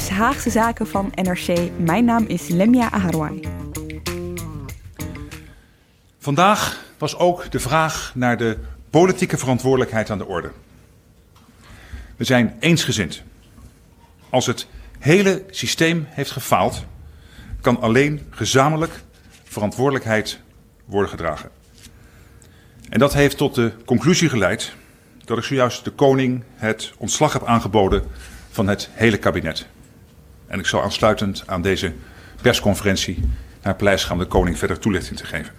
[0.00, 1.70] Is Haagse Zaken van NRC.
[1.78, 3.40] Mijn naam is Lemia Aharwai.
[6.18, 8.58] Vandaag was ook de vraag naar de
[8.90, 10.50] politieke verantwoordelijkheid aan de orde.
[12.16, 13.22] We zijn eensgezind.
[14.30, 14.66] Als het
[14.98, 16.84] hele systeem heeft gefaald,
[17.60, 19.02] kan alleen gezamenlijk
[19.44, 20.40] verantwoordelijkheid
[20.84, 21.50] worden gedragen.
[22.88, 24.72] En dat heeft tot de conclusie geleid
[25.24, 28.02] dat ik zojuist de koning het ontslag heb aangeboden
[28.50, 29.66] van het hele kabinet.
[30.50, 31.92] En ik zal aansluitend aan deze
[32.42, 33.18] persconferentie
[33.62, 35.52] naar Paleis gaan de koning verder toelichting te geven.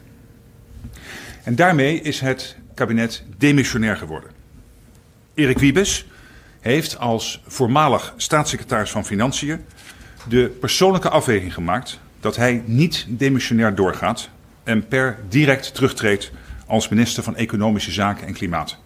[1.44, 4.32] En daarmee is het kabinet demissionair geworden.
[5.34, 6.06] Erik Wiebes
[6.60, 9.66] heeft als voormalig staatssecretaris van Financiën
[10.28, 14.30] de persoonlijke afweging gemaakt dat hij niet demissionair doorgaat
[14.64, 16.32] en per direct terugtreedt
[16.68, 18.78] als minister van Economische Zaken en Klimaat.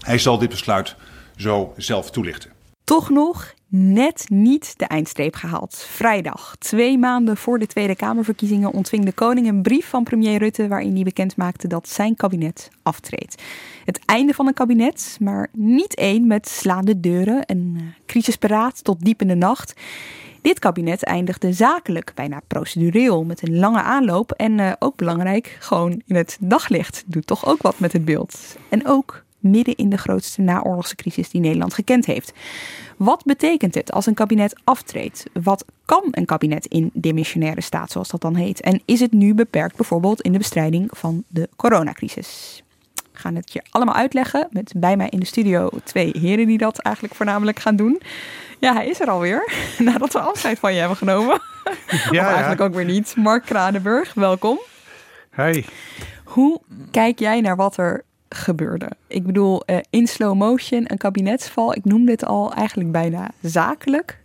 [0.00, 0.96] Hij zal dit besluit
[1.36, 2.50] zo zelf toelichten.
[2.84, 5.76] Toch nog net niet de eindstreep gehaald.
[5.88, 10.68] Vrijdag, twee maanden voor de Tweede Kamerverkiezingen, ontving de koning een brief van premier Rutte
[10.68, 13.42] waarin hij bekend maakte dat zijn kabinet aftreedt.
[13.84, 19.04] Het einde van een kabinet, maar niet één met slaande deuren en uh, crisisparaat tot
[19.04, 19.74] diep in de nacht.
[20.40, 26.02] Dit kabinet eindigde zakelijk, bijna procedureel, met een lange aanloop en uh, ook belangrijk, gewoon
[26.06, 27.04] in het daglicht.
[27.06, 28.56] Doet toch ook wat met het beeld.
[28.68, 32.32] En ook midden in de grootste naoorlogse crisis die Nederland gekend heeft.
[32.96, 35.24] Wat betekent het als een kabinet aftreedt?
[35.32, 38.60] Wat kan een kabinet in demissionaire staat, zoals dat dan heet?
[38.60, 42.62] En is het nu beperkt bijvoorbeeld in de bestrijding van de coronacrisis?
[43.12, 46.58] We gaan het je allemaal uitleggen met bij mij in de studio twee heren die
[46.58, 48.00] dat eigenlijk voornamelijk gaan doen.
[48.58, 51.40] Ja, hij is er alweer, nadat we afscheid van je hebben genomen.
[52.10, 53.16] Ja, of eigenlijk ook weer niet.
[53.16, 54.58] Mark Kranenburg, welkom.
[55.30, 55.64] Hey.
[56.24, 58.90] Hoe kijk jij naar wat er gebeurde.
[59.06, 61.74] Ik bedoel, uh, in slow motion, een kabinetsval.
[61.74, 64.18] Ik noem dit al eigenlijk bijna zakelijk.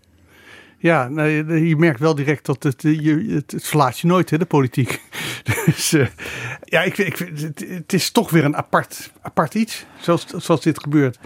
[0.78, 4.46] Ja, je merkt wel direct dat het, je, het, het verlaat je nooit, hè, de
[4.46, 5.02] politiek.
[5.66, 6.08] Dus uh,
[6.64, 7.18] ja, ik, ik,
[7.68, 11.20] het, is toch weer een apart, apart iets, zoals, zoals dit gebeurt.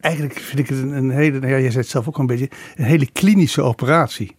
[0.00, 2.26] Eigenlijk vind ik het een, een hele, ja, jij zei het zelf ook al een
[2.26, 4.36] beetje, een hele klinische operatie.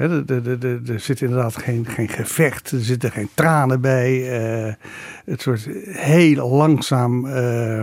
[0.00, 4.40] Er zit inderdaad geen, geen gevecht, er zitten geen tranen bij.
[4.66, 4.72] Uh,
[5.24, 7.82] het wordt heel langzaam uh,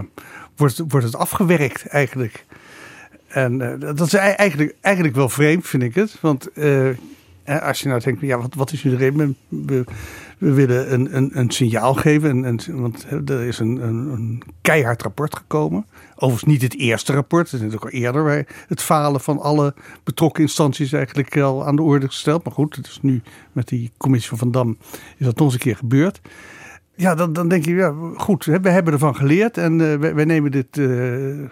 [0.56, 2.46] wordt, wordt het afgewerkt eigenlijk.
[3.28, 6.18] En uh, dat is eigenlijk, eigenlijk wel vreemd, vind ik het.
[6.22, 6.50] Want
[7.62, 9.38] als je nou denkt, ja, wat, wat is nu de reden?
[10.38, 12.46] We, willen een, een, een signaal geven.
[12.46, 15.86] En, want er is een, een, een, keihard rapport gekomen.
[16.16, 17.52] Overigens niet het eerste rapport.
[17.52, 21.76] Het is natuurlijk al eerder bij het falen van alle betrokken instanties eigenlijk al aan
[21.76, 22.44] de orde gesteld.
[22.44, 23.22] Maar goed, het is nu
[23.52, 24.78] met die commissie van Van Dam
[25.18, 26.22] is dat nog eens een keer gebeurd.
[26.96, 30.26] Ja, dan, dan denk je, ja, goed, we hebben ervan geleerd en uh, wij, wij,
[30.26, 31.50] nemen dit uh,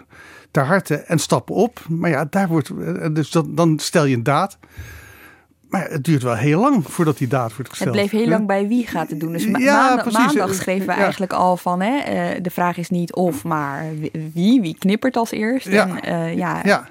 [0.50, 1.80] ter harte en stappen op.
[1.88, 2.70] Maar ja, daar wordt,
[3.14, 4.58] dus dan, dan stel je een daad.
[5.68, 7.96] Maar het duurt wel heel lang voordat die daad wordt gesteld.
[7.96, 9.32] Het bleef heel lang bij wie gaat het doen.
[9.32, 10.98] Dus ma ja, maandag, maandag schreven we ja.
[10.98, 11.80] eigenlijk al van...
[11.80, 11.96] Hè,
[12.34, 13.84] uh, de vraag is niet of, maar
[14.32, 14.60] wie.
[14.60, 15.68] Wie knippert als eerst?
[15.68, 16.00] Ja.
[16.00, 16.60] En, uh, ja.
[16.64, 16.88] ja.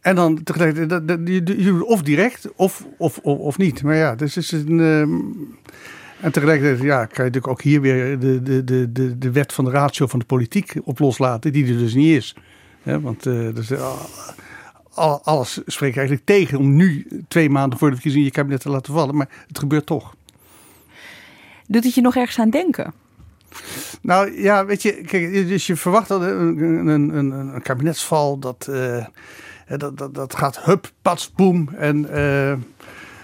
[0.00, 3.82] En dan tegelijkertijd, of direct of, of, of, of niet.
[3.82, 4.78] Maar ja, dus is een...
[4.78, 5.58] Um,
[6.20, 9.52] en tegelijkertijd ja, kan je natuurlijk ook hier weer de, de, de, de, de wet
[9.52, 12.36] van de ratio van de politiek op loslaten, die er dus niet is.
[12.82, 13.92] Want uh, dus, uh,
[15.22, 18.92] alles spreekt eigenlijk tegen om nu twee maanden voor de verkiezingen je kabinet te laten
[18.94, 19.16] vallen.
[19.16, 20.14] Maar het gebeurt toch.
[21.66, 22.92] Doet het je nog ergens aan denken?
[24.02, 26.58] Nou ja, weet je, kijk, dus je verwacht dat een,
[26.88, 29.04] een, een, een kabinetsval, dat, uh,
[29.76, 31.68] dat, dat, dat gaat hup, pats, boem.
[31.68, 32.52] En uh,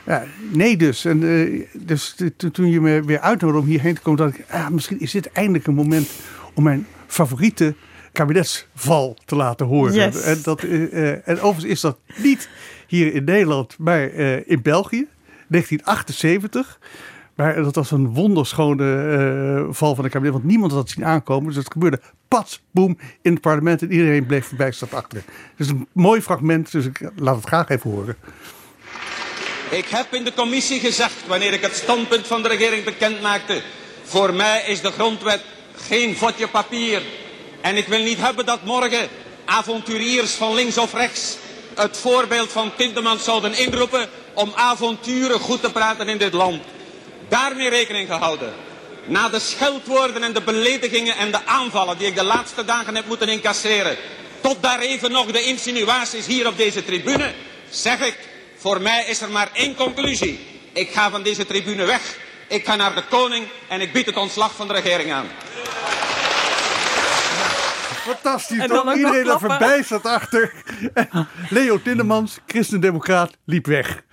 [0.07, 1.05] Ja, nee dus.
[1.05, 2.17] En, uh, dus
[2.53, 5.33] toen je me weer uitnodigde om hierheen te komen, dacht ik, ah, misschien is dit
[5.33, 6.11] eindelijk een moment
[6.55, 7.75] om mijn favoriete
[8.17, 9.95] kabinetsval te laten horen.
[9.95, 10.23] Yes.
[10.23, 12.49] En, dat, uh, en overigens is dat niet
[12.87, 15.07] hier in Nederland, maar uh, in België,
[15.49, 16.79] 1978.
[17.35, 21.47] Maar dat was een wonderschone val van het kabinet, want niemand had het zien aankomen.
[21.47, 25.23] Dus het gebeurde pats, boem, in het parlement en iedereen bleef verbijsterd achter.
[25.57, 28.17] Dus een mooi fragment, dus ik laat het graag even horen.
[29.71, 33.63] Ik heb in de commissie gezegd, wanneer ik het standpunt van de regering bekend maakte,
[34.03, 35.45] voor mij is de grondwet
[35.77, 37.03] geen vodje papier.
[37.67, 39.09] En ik wil niet hebben dat morgen
[39.45, 41.37] avonturiers van links of rechts
[41.75, 46.63] het voorbeeld van Tindemans zouden inroepen om avonturen goed te praten in dit land.
[47.29, 48.53] Daarmee rekening gehouden.
[49.05, 53.07] Na de scheldwoorden en de beledigingen en de aanvallen die ik de laatste dagen heb
[53.07, 53.97] moeten incasseren,
[54.41, 57.35] tot daar even nog de insinuaties hier op deze tribune,
[57.71, 58.19] zeg ik,
[58.57, 60.47] voor mij is er maar één conclusie.
[60.73, 62.17] Ik ga van deze tribune weg,
[62.49, 65.29] ik ga naar de koning en ik bied het ontslag van de regering aan.
[68.07, 68.95] Fantastisch, en toch?
[68.95, 70.53] Iedereen er voorbij zat achter.
[71.51, 74.05] Leo Tindemans, christendemocraat, liep weg.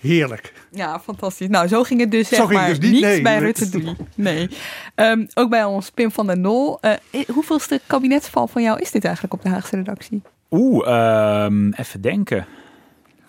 [0.00, 0.52] Heerlijk.
[0.70, 1.48] Ja, fantastisch.
[1.48, 3.96] Nou, zo ging het dus, zeg maar, dus niet, nee, bij Rutte 3.
[4.14, 4.48] Nee.
[4.94, 6.78] Um, ook bij ons Pim van der Nol.
[6.80, 10.22] Uh, hoeveelste kabinetsval van jou is dit eigenlijk op de Haagse redactie?
[10.50, 12.46] Oeh, um, even denken.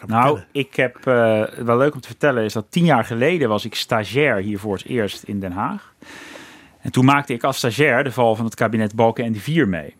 [0.05, 3.65] Nou, ik heb uh, wel leuk om te vertellen is dat tien jaar geleden was
[3.65, 5.93] ik stagiair hier voor het eerst in Den Haag.
[6.83, 9.67] En toen maakte ik als stagiair de val van het kabinet Balken en de Vier
[9.67, 9.95] mee.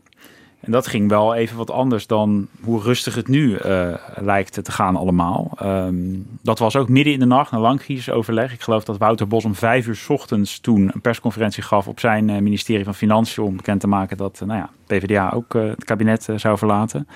[0.60, 4.72] En dat ging wel even wat anders dan hoe rustig het nu uh, lijkt te
[4.72, 5.58] gaan allemaal.
[5.64, 8.54] Um, dat was ook midden in de nacht, een lang crisisoverleg.
[8.54, 12.00] Ik geloof dat Wouter Bos om vijf uur s ochtends toen een persconferentie gaf op
[12.00, 15.54] zijn uh, ministerie van Financiën om bekend te maken dat uh, nou ja, PvdA ook
[15.54, 17.08] het kabinet zou verlaten.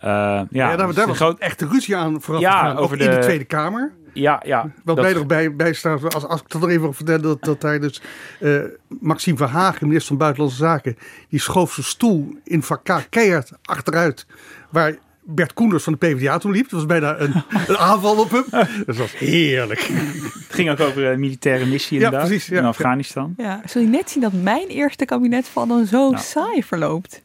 [0.00, 1.38] ja, ja, daar, dus daar was groot...
[1.38, 3.04] echt ruzie aan vooraf ja, over de...
[3.04, 3.92] in de Tweede Kamer.
[4.12, 4.70] Ja, ja.
[4.84, 5.04] Wat dat...
[5.04, 7.78] mij nog bij, bij staat, als, als ik dat er even vertellen, dat, dat hij
[7.78, 8.02] dus
[8.40, 8.62] uh,
[9.00, 10.96] Maxime Verhagen, minister van Buitenlandse Zaken,
[11.28, 14.26] die schoof zijn stoel in vak keihard achteruit,
[14.70, 16.62] waar Bert Koenders van de PvdA toen liep.
[16.62, 17.32] Dat was bijna een,
[17.68, 18.44] een aanval op hem.
[18.86, 19.80] Dat was heerlijk.
[19.80, 23.34] Het ging ook over een militaire missie inderdaad, ja, precies, ja, in Afghanistan.
[23.36, 26.22] Ja, zul je net zien dat mijn eerste kabinet van dan zo nou.
[26.22, 27.22] saai verloopt?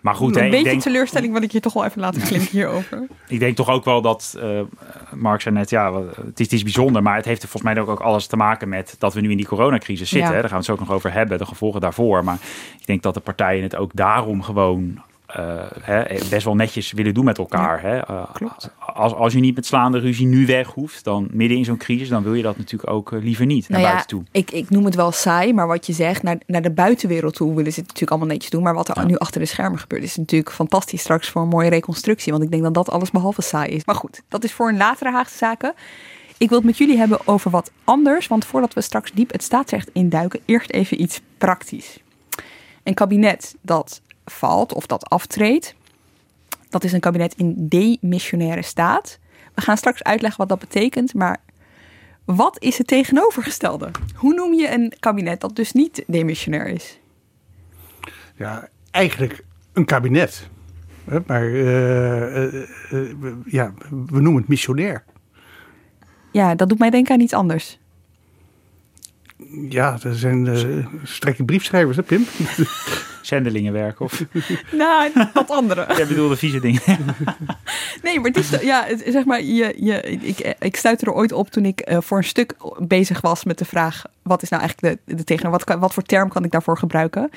[0.00, 2.50] Maar goed, een hè, beetje denk, teleurstelling wat ik je toch wel even laten klinken
[2.50, 3.06] hierover.
[3.28, 4.60] Ik denk toch ook wel dat, uh,
[5.14, 7.88] Mark zei net, ja, het is, het is bijzonder, maar het heeft volgens mij ook,
[7.88, 10.34] ook alles te maken met dat we nu in die coronacrisis zitten.
[10.34, 10.40] Ja.
[10.40, 12.24] Daar gaan we het ook nog over hebben, de gevolgen daarvoor.
[12.24, 12.38] Maar
[12.80, 15.02] ik denk dat de partijen het ook daarom gewoon
[15.38, 17.86] uh, hè, best wel netjes willen doen met elkaar.
[17.86, 18.10] Ja, hè?
[18.10, 21.76] Uh, als, als je niet met slaande ruzie nu weg hoeft, dan midden in zo'n
[21.76, 24.22] crisis, dan wil je dat natuurlijk ook liever niet nou naar buiten toe.
[24.30, 27.54] Ik, ik noem het wel saai, maar wat je zegt, naar, naar de buitenwereld toe
[27.54, 28.62] willen ze het natuurlijk allemaal netjes doen.
[28.62, 29.04] Maar wat er ja.
[29.04, 32.32] nu achter de schermen gebeurt, is natuurlijk fantastisch straks voor een mooie reconstructie.
[32.32, 33.84] Want ik denk dat dat alles behalve saai is.
[33.84, 35.74] Maar goed, dat is voor een latere Haagse zaken.
[36.38, 38.26] Ik wil het met jullie hebben over wat anders.
[38.26, 41.98] Want voordat we straks diep het staatsrecht induiken, eerst even iets praktisch.
[42.82, 45.74] Een kabinet dat valt of dat aftreedt.
[46.68, 49.18] Dat is een kabinet in demissionaire staat.
[49.54, 51.40] We gaan straks uitleggen wat dat betekent, maar
[52.24, 53.90] wat is het tegenovergestelde?
[54.14, 57.00] Hoe noem je een kabinet dat dus niet demissionair is?
[58.36, 60.48] Ja, eigenlijk een kabinet.
[61.26, 65.04] Maar uh, uh, uh, ja, we noemen het missionair.
[66.32, 67.78] Ja, dat doet mij denken aan iets anders.
[69.68, 72.26] Ja, dat zijn uh, strekke briefschrijvers, hè, Pim?
[73.22, 74.24] Zendelingenwerk of...
[74.72, 75.86] nou, wat andere.
[75.96, 76.80] Jij bedoelde vieze dingen.
[78.02, 81.50] nee, maar het is, ja, zeg maar, je, je, ik, ik stuitte er ooit op
[81.50, 84.98] toen ik uh, voor een stuk bezig was met de vraag, wat is nou eigenlijk
[85.06, 87.30] de, de tegen, wat, wat voor term kan ik daarvoor gebruiken?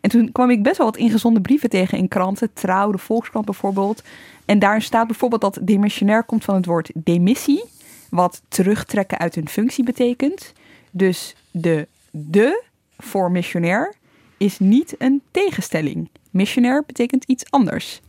[0.00, 3.44] En toen kwam ik best wel wat ingezonde brieven tegen in kranten, Trouw, de Volkskrant
[3.44, 4.02] bijvoorbeeld.
[4.44, 7.64] En daar staat bijvoorbeeld dat demissionair komt van het woord demissie,
[8.10, 10.52] wat terugtrekken uit een functie betekent.
[10.90, 12.62] Dus de de
[12.98, 13.94] voor missionair
[14.36, 16.08] is niet een tegenstelling.
[16.30, 18.00] Missionair betekent iets anders.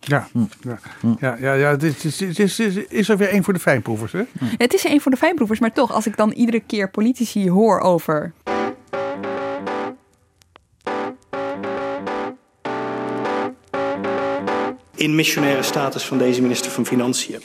[0.00, 0.28] Ja,
[0.60, 0.78] ja,
[1.20, 4.12] ja, ja, ja het is, het is, is, is er weer één voor de fijnproevers.
[4.12, 4.22] Hè?
[4.38, 7.50] Het is er één voor de fijnproevers, maar toch, als ik dan iedere keer politici
[7.50, 8.32] hoor over.
[14.94, 17.42] In missionaire status van deze minister van Financiën.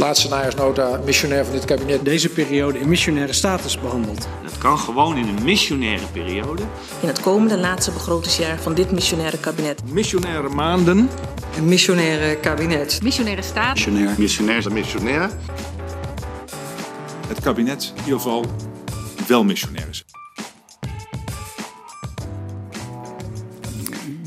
[0.00, 2.04] Laatste najaarsnota, missionair van dit kabinet.
[2.04, 4.28] Deze periode in missionaire status behandeld.
[4.42, 6.62] Dat kan gewoon in een missionaire periode.
[7.00, 9.82] In het komende laatste begrotingsjaar van dit missionaire kabinet.
[9.92, 11.08] Missionaire maanden.
[11.56, 13.02] Een missionaire kabinet.
[13.02, 13.74] Missionaire staat.
[13.74, 14.14] Missionair.
[14.18, 14.72] Missionair.
[14.72, 15.30] Missionair.
[17.28, 18.44] Het kabinet in ieder geval
[19.26, 20.04] wel missionair is.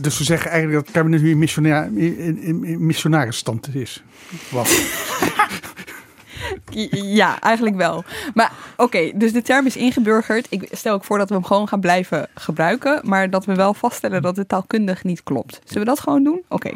[0.01, 4.03] Dus we zeggen eigenlijk dat het kabinet nu in, missionair, in, in, in missionarisstand is.
[4.49, 4.67] Wat?
[6.91, 8.03] Ja, eigenlijk wel.
[8.33, 10.47] Maar oké, dus de term is ingeburgerd.
[10.49, 13.01] Ik stel ook voor dat we hem gewoon gaan blijven gebruiken.
[13.03, 15.59] Maar dat we wel vaststellen dat het taalkundig niet klopt.
[15.63, 16.41] Zullen we dat gewoon doen?
[16.47, 16.71] Oké.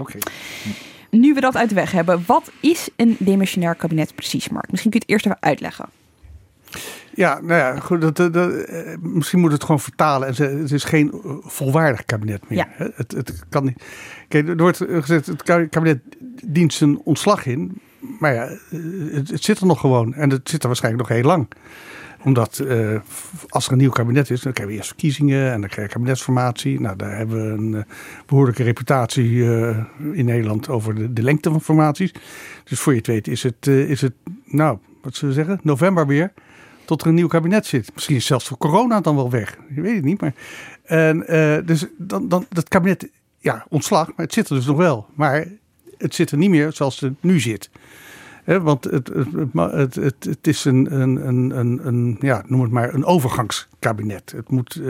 [1.09, 4.71] Nu we dat uit de weg hebben, wat is een demissionair kabinet precies, Mark?
[4.71, 5.85] Misschien kun je het eerst even uitleggen.
[7.13, 10.27] Ja, nou ja, goed, dat, dat, eh, misschien moet het gewoon vertalen.
[10.27, 11.11] En het is geen
[11.41, 12.57] volwaardig kabinet meer.
[12.57, 12.91] Ja.
[12.95, 13.83] Het, het kan niet.
[14.27, 15.99] Kijk, er wordt gezegd, het kabinet
[16.45, 17.81] dient zijn ontslag in.
[18.19, 18.49] Maar ja,
[19.11, 20.13] het, het, zit er nog gewoon.
[20.13, 21.47] En het zit er waarschijnlijk nog heel lang
[22.23, 22.99] omdat uh,
[23.47, 25.93] als er een nieuw kabinet is, dan krijgen we eerst verkiezingen en dan krijg je
[25.93, 26.79] kabinetsformatie.
[26.81, 27.81] Nou, daar hebben we een uh,
[28.25, 29.77] behoorlijke reputatie uh,
[30.11, 32.13] in Nederland over de, de, lengte van formaties.
[32.63, 34.13] Dus voor je het weet is het, is het,
[34.45, 36.33] nou, wat zullen we zeggen, november weer.
[36.85, 37.91] Tot er een nieuw kabinet zit.
[37.93, 39.57] Misschien is zelfs voor corona dan wel weg.
[39.75, 40.21] Je weet het niet.
[40.21, 40.33] Maar,
[40.83, 41.25] en,
[41.65, 43.09] dus dan, dan dat kabinet,
[43.39, 45.07] ja, ontslag, maar het zit er dus nog wel.
[45.15, 45.47] Maar
[45.97, 47.69] het zit er niet meer zoals het nu zit
[48.55, 49.07] want het,
[49.53, 54.31] het, het, het, is een, een, een, een, ja, noem het maar, een overgangskabinet.
[54.35, 54.85] Het moet uh,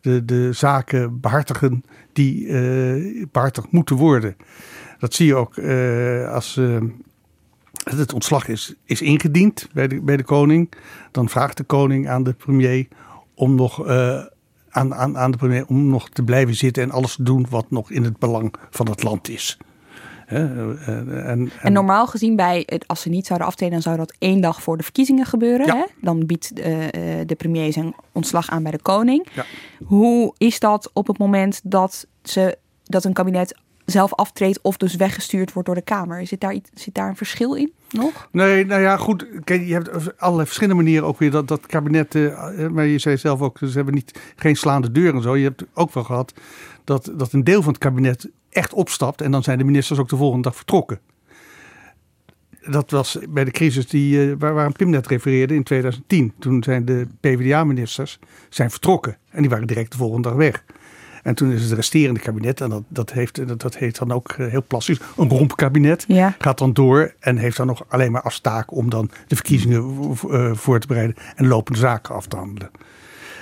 [0.00, 4.36] de, de zaken behartigen die uh, behartigd moeten worden.
[4.98, 6.60] Dat zie je ook uh, als
[7.84, 10.72] het ontslag is, is ingediend bij de, bij de koning.
[11.10, 12.88] Dan vraagt de koning aan de premier
[13.34, 13.86] om nog
[14.70, 17.70] aan, aan, aan de premier om nog te blijven zitten en alles te doen wat
[17.70, 19.58] nog in het belang van het land is.
[20.28, 24.40] En, en, en, normaal gezien, bij, als ze niet zouden aftreden, dan zou dat één
[24.40, 25.76] dag voor de verkiezingen gebeuren.
[25.76, 25.84] Hè?
[26.00, 29.26] Dan biedt de, eh, de premier zijn ontslag aan bij de koning.
[29.34, 29.44] Ja.
[29.84, 33.54] Hoe is dat op het moment dat, ze, dat een kabinet
[33.84, 36.26] zelf aftreedt of dus weggestuurd wordt door de Kamer?
[36.26, 38.28] Zit daar, zit daar een verschil in nog?
[38.32, 39.26] Nee, nou ja, goed.
[39.44, 42.14] Kijk, je hebt allerlei verschillende manieren ook weer dat, dat kabinet.
[42.70, 45.36] Maar je zei zelf ook, ze hebben niet, geen slaande deur en zo.
[45.36, 46.32] Je hebt ook wel gehad
[46.84, 49.20] dat, dat een deel van het kabinet echt opstapt.
[49.20, 51.00] En dan zijn de ministers ook de volgende dag vertrokken.
[52.70, 56.32] Dat was bij de crisis die, uh, waar, waar Pim net refereerde in 2010.
[56.38, 59.16] Toen zijn de PvdA-ministers zijn vertrokken.
[59.30, 60.64] En die waren direct de volgende dag weg.
[61.22, 64.30] En toen is het resterende kabinet, en dat, dat, heeft, dat, dat heet dan ook
[64.30, 66.04] eh, heel plastisch, een rompkabinet.
[66.08, 66.34] Ja.
[66.38, 70.16] Gaat dan door en heeft dan nog alleen maar als taak om dan de verkiezingen
[70.30, 72.70] uh, voor te bereiden en lopende zaken af te handelen.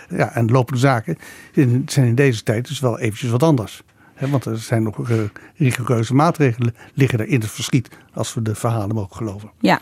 [0.09, 1.19] Ja, en lopende zaken
[1.87, 3.83] zijn in deze tijd dus wel eventjes wat anders
[4.18, 5.18] want er zijn nog uh,
[5.56, 9.50] rigoureuze maatregelen liggen er in het verschiet als we de verhalen mogen geloven.
[9.61, 9.80] Ja,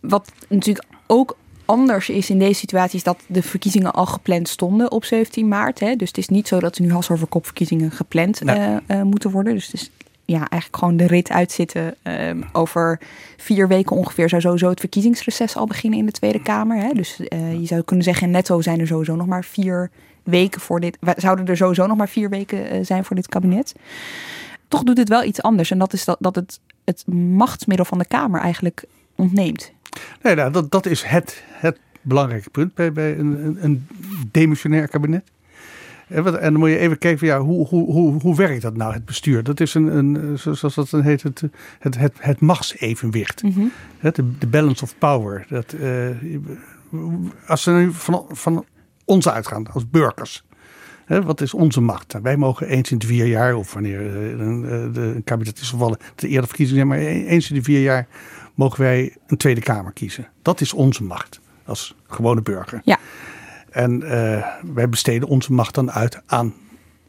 [0.00, 4.90] wat natuurlijk ook anders is in deze situatie is dat de verkiezingen al gepland stonden
[4.90, 5.80] op 17 maart.
[5.80, 5.96] Hè?
[5.96, 9.02] Dus het is niet zo dat er nu hals over kop verkiezingen gepland uh, uh,
[9.02, 9.54] moeten worden.
[9.54, 9.90] Dus het is
[10.24, 11.94] ja, eigenlijk gewoon de rit uitzitten.
[12.02, 13.00] Um, over
[13.36, 16.76] vier weken ongeveer zou sowieso het verkiezingsreces al beginnen in de Tweede Kamer.
[16.76, 16.92] Hè?
[16.92, 17.16] Dus
[17.60, 19.90] je zou kunnen zeggen, netto zijn er sowieso nog maar vier
[20.30, 20.98] weken voor dit.
[21.16, 23.74] Zouden er sowieso nog maar vier weken eh, zijn voor dit kabinet.
[24.68, 25.70] Toch doet het wel iets anders.
[25.70, 29.72] En dat is dat, dat het het machtsmiddel van de Kamer eigenlijk ontneemt.
[30.22, 33.86] Nee, nou, dat, dat is het, het belangrijke punt bij, bij een, een
[34.30, 35.30] demissionair kabinet.
[36.08, 38.92] En dan moet je even kijken, van, ja, hoe, hoe, hoe, hoe werkt dat nou,
[38.92, 39.42] het bestuur?
[39.42, 41.42] Dat is een, een zoals dat dan heet, het,
[41.78, 43.42] het, het, het machtsevenwicht.
[43.42, 43.72] Mm -hmm.
[44.00, 45.46] de, de balance of power.
[45.48, 46.08] Dat, uh,
[47.46, 48.64] als ze nu van, van
[49.08, 50.44] ons uitgaan als burgers.
[51.06, 52.12] wat is onze macht?
[52.12, 55.60] Nou, wij mogen eens in de vier jaar, of wanneer eh, een, eh, de, kabinet
[55.60, 58.06] is gevallen, de eerder verkiezingen maar eens in de vier jaar
[58.54, 60.28] mogen wij een Tweede Kamer kiezen.
[60.42, 62.80] Dat is onze macht als gewone burger.
[62.84, 62.98] Ja.
[63.70, 66.54] En uh, wij besteden onze macht dan uit aan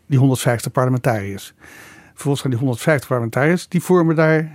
[0.05, 1.53] die 150 parlementariërs.
[2.09, 4.51] Vervolgens gaan die 150 parlementariërs, die vormen daar,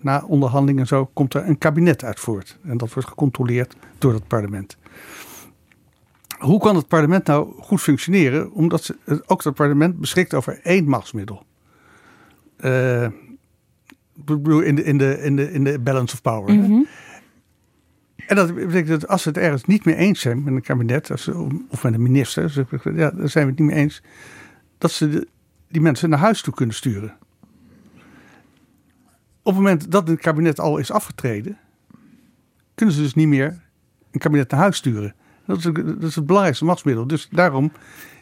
[0.00, 2.58] na onderhandelingen en zo, komt er een kabinet uit voort.
[2.64, 4.76] En dat wordt gecontroleerd door het parlement
[6.40, 8.52] hoe kan het parlement nou goed functioneren?
[8.52, 11.44] Omdat ze, ook het parlement beschikt over één machtsmiddel.
[12.60, 13.08] Uh,
[14.26, 16.54] in de, in, de, in, de, in de balance of power.
[16.54, 16.82] Mhm.
[18.26, 21.10] En dat betekent dat als ze het ergens niet mee eens zijn met een kabinet
[21.68, 24.02] of met een minister, ja, dan zijn we het niet mee eens,
[24.78, 25.26] dat ze
[25.68, 27.16] die mensen naar huis toe kunnen sturen.
[29.42, 31.58] Op het moment dat het kabinet al is afgetreden,
[32.74, 33.60] kunnen ze dus niet meer
[34.10, 35.14] een kabinet naar huis sturen.
[35.50, 37.06] Dat is, dat is het belangrijkste machtsmiddel.
[37.06, 37.72] Dus daarom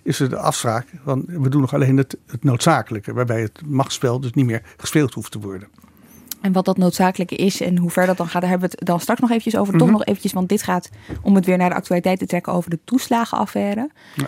[0.03, 3.13] is er de afspraak van we doen nog alleen het, het noodzakelijke.
[3.13, 5.69] Waarbij het machtsspel dus niet meer gespeeld hoeft te worden.
[6.41, 8.87] En wat dat noodzakelijke is en hoe ver dat dan gaat, daar hebben we het
[8.87, 9.73] dan straks nog eventjes over.
[9.73, 9.97] Toch mhm.
[9.97, 10.91] nog eventjes, want dit gaat
[11.23, 13.91] om het weer naar de actualiteit te trekken over de toeslagenaffaire.
[14.15, 14.27] Ja.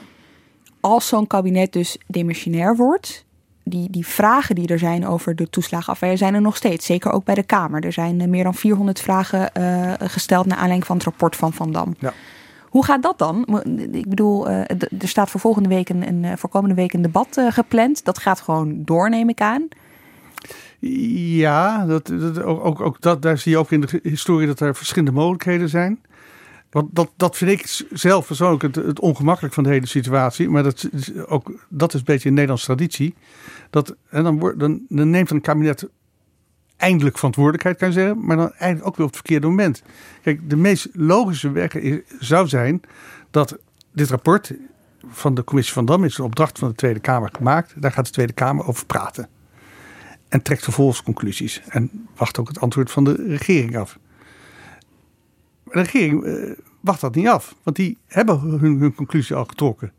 [0.80, 3.24] Als zo'n kabinet dus demissionair wordt,
[3.64, 6.86] die, die vragen die er zijn over de toeslagenaffaire zijn er nog steeds.
[6.86, 7.84] Zeker ook bij de Kamer.
[7.84, 11.52] Er zijn eh, meer dan 400 vragen uh, gesteld naar aanleiding van het rapport van
[11.52, 11.94] Van Dam.
[11.98, 12.12] Ja.
[12.70, 13.62] Hoe gaat dat dan?
[13.92, 14.58] Ik bedoel, eh,
[15.00, 18.04] er staat voor volgende week een, een eh, voor komende week een debat eh, gepland.
[18.04, 19.68] Dat gaat gewoon door, neem ik aan.
[20.78, 24.76] Ja, dat, dat, ook, ook, dat, daar zie je ook in de historie dat er
[24.76, 26.00] verschillende mogelijkheden zijn.
[26.70, 30.48] Want dat, dat vind ik zelf persoonlijk het, het ongemakkelijk van de hele situatie.
[30.48, 33.14] Maar dat is, ook, dat is een beetje een Nederlandse traditie.
[33.70, 35.88] Dat, en dan, wordt, dan, dan neemt een kabinet
[36.80, 38.24] eindelijk verantwoordelijkheid, kan zeggen.
[38.26, 39.82] Maar dan eigenlijk ook weer op het verkeerde moment.
[40.22, 41.76] Kijk, de meest logische weg
[42.18, 42.80] zou zijn
[43.30, 43.58] dat
[43.92, 44.52] dit rapport
[45.08, 47.74] van de commissie van Dam is een opdracht van de Tweede Kamer gemaakt.
[47.76, 49.28] Daar gaat de Tweede Kamer over praten.
[50.28, 51.62] En trekt vervolgens conclusies.
[51.68, 53.98] En wacht ook het antwoord van de regering af.
[55.64, 57.54] De regering uh, wacht dat niet af.
[57.62, 59.92] Want die hebben hun, hun, conclusie al getrokken.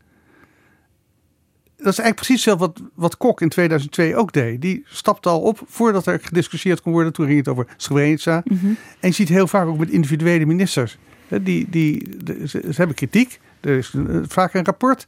[1.82, 4.60] Dat is eigenlijk precies hetzelfde wat, wat Kok in 2002 ook deed.
[4.60, 7.12] Die stapte al op voordat er gediscussieerd kon worden.
[7.12, 8.42] Toen ging het over Srebrenica.
[8.44, 8.76] Mm -hmm.
[9.00, 10.98] En je ziet heel vaak ook met individuele ministers.
[11.28, 13.40] Die, die, ze, ze, hebben kritiek.
[13.60, 15.06] Er is een, vaak een rapport.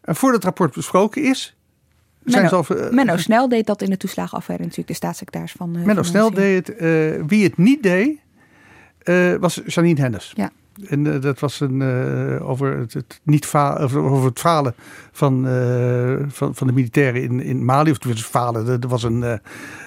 [0.00, 1.56] En voordat het rapport besproken is,
[2.22, 5.76] Menno, al, uh, Menno Snel deed dat in de toeslagenaffaire natuurlijk, de staatssecretaris van.
[5.76, 6.80] Uh, Menno Snel deed het.
[6.80, 8.18] Uh, wie het niet deed,
[9.40, 10.32] was Janine Hennis.
[10.34, 10.50] Ja.
[10.82, 11.82] En dat was een,
[12.40, 14.74] over, het, niet over, het falen
[15.12, 15.46] van,
[16.28, 17.90] van, van de militairen in, in Mali.
[17.90, 19.40] Of het falen, er was een,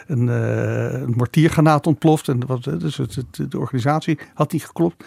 [0.07, 1.15] een, een
[1.85, 2.27] ontploft.
[2.27, 5.03] En was, dus het, de organisatie had niet geklopt.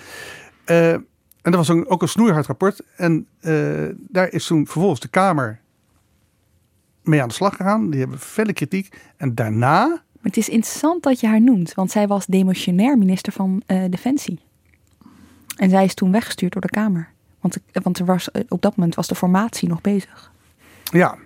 [0.64, 1.06] en
[1.42, 2.82] dat was ook een snoeihard rapport.
[2.96, 3.26] En
[4.08, 5.60] daar is toen vervolgens de Kamer
[7.02, 7.90] mee aan de slag gegaan.
[7.90, 8.96] Die hebben felle kritiek.
[9.16, 9.86] En daarna.
[9.88, 14.38] Maar het is interessant dat je haar noemt, want zij was demissionair minister van Defensie.
[15.60, 17.08] En zij is toen weggestuurd door de Kamer.
[17.40, 20.30] Want, want er was, op dat moment was de formatie nog bezig.
[20.84, 21.16] Ja,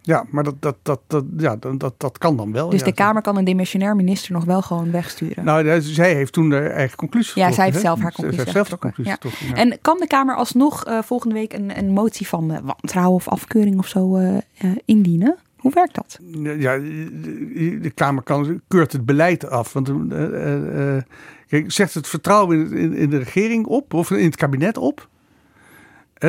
[0.00, 2.68] ja, maar dat, dat, dat, dat, ja, dat, dat kan dan wel.
[2.68, 2.86] Dus ja.
[2.86, 5.44] de Kamer kan een demissionair minister nog wel gewoon wegsturen?
[5.44, 8.56] Nou, zij heeft toen de eigen conclusie Ja, zij heeft zelf haar conclusie zij heeft
[8.56, 9.30] zelf de conclusie ja.
[9.48, 9.54] ja.
[9.54, 13.28] En kan de Kamer alsnog uh, volgende week een, een motie van uh, wantrouwen of
[13.28, 14.36] afkeuring of zo uh,
[14.84, 15.36] indienen?
[15.56, 16.18] Hoe werkt dat?
[16.58, 19.72] Ja, de, Kamer kan, keurt het beleid af.
[19.72, 19.88] Want
[21.66, 25.08] zegt het vertrouwen in, in, in de regering op of in het kabinet op?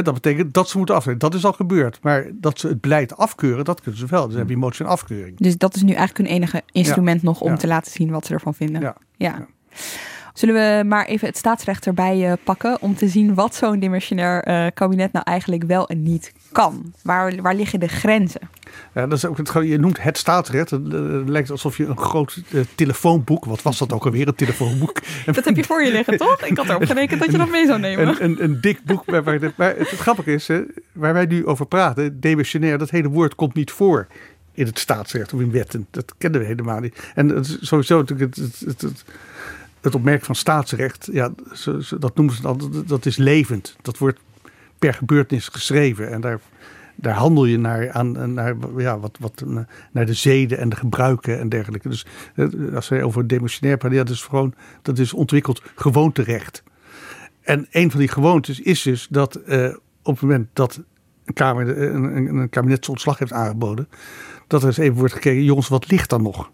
[0.03, 1.21] dat betekent dat ze moeten afkeuren.
[1.21, 1.99] Dat is al gebeurd.
[2.01, 4.27] Maar dat ze het beleid afkeuren, dat kunnen ze wel.
[4.27, 5.37] Dus heb je motie van afkeuring.
[5.37, 7.27] Dus dat is nu eigenlijk hun enige instrument ja.
[7.27, 7.57] nog om ja.
[7.57, 8.81] te laten zien wat ze ervan vinden.
[8.81, 8.95] Ja.
[9.17, 9.45] ja.
[10.33, 14.47] Zullen we maar even het staatsrecht erbij uh, pakken om te zien wat zo'n dimensionair
[14.47, 16.93] uh, kabinet nou eigenlijk wel en niet kan?
[17.03, 18.41] Waar, waar liggen de grenzen?
[18.93, 20.69] Ja, dat is ook het, je noemt het staatsrecht.
[20.69, 20.81] Het
[21.25, 24.99] lijkt alsof je een groot uh, telefoonboek, wat was dat ook alweer, een telefoonboek?
[25.25, 26.41] Dat heb je voor je liggen, toch?
[26.41, 28.07] Ik had erop gerekend dat je dat mee zou nemen.
[28.07, 29.03] Een, een, een dik boek.
[29.05, 29.53] Waar, het,
[29.89, 30.61] het grappige is, hè,
[30.91, 34.07] waar wij nu over praten, demissionair, dat hele woord komt niet voor
[34.53, 35.87] in het staatsrecht of in wetten.
[35.91, 37.11] Dat kennen we helemaal niet.
[37.15, 39.03] En is sowieso natuurlijk het, het, het
[39.85, 41.31] het opmerken van staatsrecht, ja,
[41.99, 43.75] dat noemen ze dan, dat is levend.
[43.81, 44.19] Dat wordt
[44.79, 46.11] per gebeurtenis geschreven.
[46.11, 46.39] En daar,
[46.95, 49.43] daar handel je naar, aan, naar, ja, wat, wat,
[49.91, 51.89] naar de zeden en de gebruiken en dergelijke.
[51.89, 52.05] Dus
[52.73, 56.63] als wij over demissionair praten, ja, dat is gewoon, dat is ontwikkeld gewoonterecht.
[57.41, 60.81] En een van die gewoontes is dus dat uh, op het moment dat
[61.25, 63.87] een, kamer, een, een, een kabinetsontslag heeft aangeboden,
[64.47, 66.51] dat er eens even wordt gekeken, jongens, wat ligt dan nog?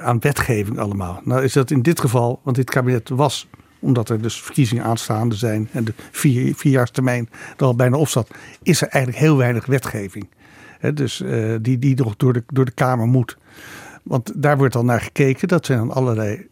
[0.00, 1.20] Aan wetgeving allemaal.
[1.24, 3.48] Nou is dat in dit geval, want dit kabinet was,
[3.82, 8.30] omdat er dus verkiezingen aanstaande zijn en de vier, vierjaarstermijn er al bijna op zat,
[8.62, 10.28] is er eigenlijk heel weinig wetgeving.
[10.94, 13.36] Dus uh, die, die nog door de, door de Kamer moet.
[14.02, 15.48] Want daar wordt dan naar gekeken.
[15.48, 16.46] Dat zijn dan allerlei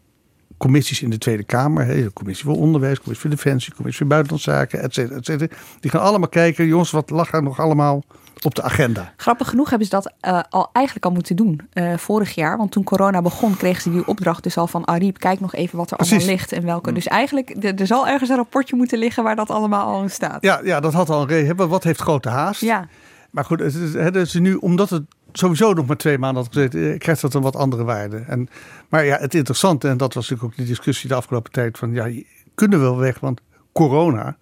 [0.57, 1.85] commissies in de Tweede Kamer.
[1.85, 5.25] He, de commissie voor onderwijs, commissie voor defensie, commissie voor buitenlandse zaken, et cetera, et
[5.25, 5.55] cetera.
[5.79, 8.03] Die gaan allemaal kijken, jongens, wat lag er nog allemaal
[8.45, 9.13] op de agenda.
[9.15, 12.57] Grappig genoeg hebben ze dat uh, al eigenlijk al moeten doen uh, vorig jaar.
[12.57, 15.19] Want toen corona begon, kregen ze die opdracht dus al van Ariep.
[15.19, 16.15] Kijk nog even wat er Precies.
[16.15, 16.91] allemaal ligt en welke.
[16.91, 20.41] Dus eigenlijk, er zal ergens een rapportje moeten liggen waar dat allemaal al in staat.
[20.41, 21.69] Ja, ja dat had al een reden.
[21.69, 22.61] Wat heeft grote haast?
[22.61, 22.87] Ja.
[23.31, 26.53] Maar goed, het is, het is nu, omdat het sowieso nog maar twee maanden had
[26.53, 28.23] gezeten, krijgt dat een wat andere waarde.
[28.27, 28.49] En,
[28.89, 31.93] maar ja, het interessante, en dat was natuurlijk ook de discussie de afgelopen tijd, van
[31.93, 32.09] ja,
[32.55, 34.37] kunnen we wel weg, want corona,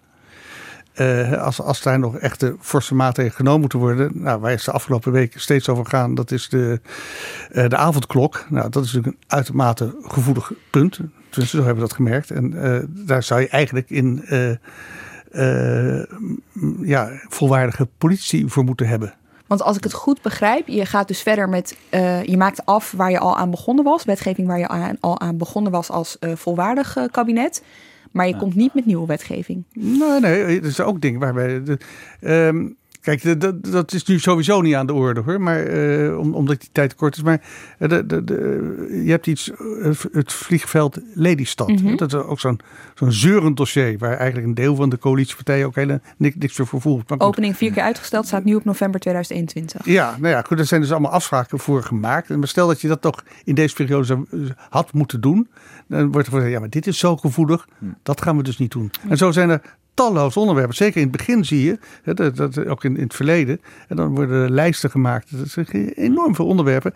[1.00, 4.10] uh, als, als daar nog echte forse maatregelen genomen moeten worden.
[4.14, 6.80] Nou, waar is de afgelopen week steeds over gaan, dat is de,
[7.52, 8.46] uh, de avondklok.
[8.48, 10.94] Nou, dat is natuurlijk een uitermate gevoelig punt.
[11.30, 12.30] Tenminste, zo hebben we dat gemerkt.
[12.30, 14.24] En uh, daar zou je eigenlijk in
[16.82, 19.14] ja, volwaardige politie voor moeten hebben.
[19.46, 21.76] Want als ik het goed begrijp, je gaat dus verder met,
[22.24, 25.36] je maakt af waar je al aan begonnen was, wetgeving waar je aan, al aan
[25.36, 27.62] begonnen was als volwaardig kabinet.
[28.10, 28.38] Maar je ja.
[28.38, 29.64] komt niet met nieuwe wetgeving.
[29.72, 31.62] Nee, nee, er zijn ook dingen waarbij.
[31.62, 31.78] De,
[32.20, 36.60] um, Kijk, dat, dat is nu sowieso niet aan de orde hoor, maar, uh, omdat
[36.60, 37.22] die tijd kort is.
[37.22, 37.40] Maar
[37.78, 39.50] de, de, de, je hebt iets,
[40.12, 41.68] het vliegveld Lelystad.
[41.68, 41.96] Mm -hmm.
[41.96, 42.60] Dat is ook zo'n
[42.94, 46.80] zo'n zeurend dossier, waar eigenlijk een deel van de coalitiepartijen ook helemaal niks, niks voor
[46.80, 47.20] voelt.
[47.20, 49.94] Opening vier keer uitgesteld, staat nu op november 2021.
[49.94, 52.28] Ja, nou ja, goed, er zijn dus allemaal afspraken voor gemaakt.
[52.28, 54.24] Maar stel dat je dat toch in deze periode
[54.68, 55.48] had moeten doen,
[55.90, 57.84] dan wordt er gezegd, ja, maar dit is zo gevoelig, hm.
[58.02, 58.90] dat gaan we dus niet doen.
[59.08, 59.62] En zo zijn er
[59.94, 60.76] talloze onderwerpen.
[60.76, 61.78] Zeker in het begin zie je,
[62.14, 63.60] dat, dat, ook in, in het verleden.
[63.88, 65.38] En dan worden lijsten gemaakt.
[65.38, 66.94] Dat zijn enorm veel onderwerpen.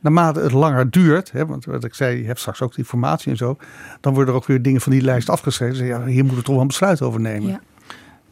[0.00, 3.30] Naarmate het langer duurt, hè, want wat ik zei, je hebt straks ook die informatie
[3.30, 3.56] en zo.
[4.00, 5.78] Dan worden er ook weer dingen van die lijst afgeschreven.
[5.78, 7.48] Dus ja, hier moeten we toch wel een besluit over nemen.
[7.48, 7.60] Ja.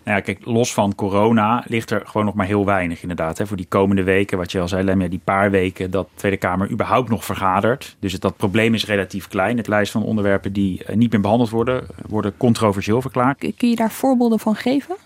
[0.05, 3.39] Nou ja, kijk, los van corona ligt er gewoon nog maar heel weinig inderdaad.
[3.39, 6.19] Hè, voor die komende weken, wat je al zei, Lemja, die paar weken dat de
[6.19, 7.97] Tweede Kamer überhaupt nog vergadert.
[7.99, 9.57] Dus het, dat probleem is relatief klein.
[9.57, 13.39] Het lijst van onderwerpen die uh, niet meer behandeld worden, worden controversieel verklaard.
[13.57, 14.97] Kun je daar voorbeelden van geven?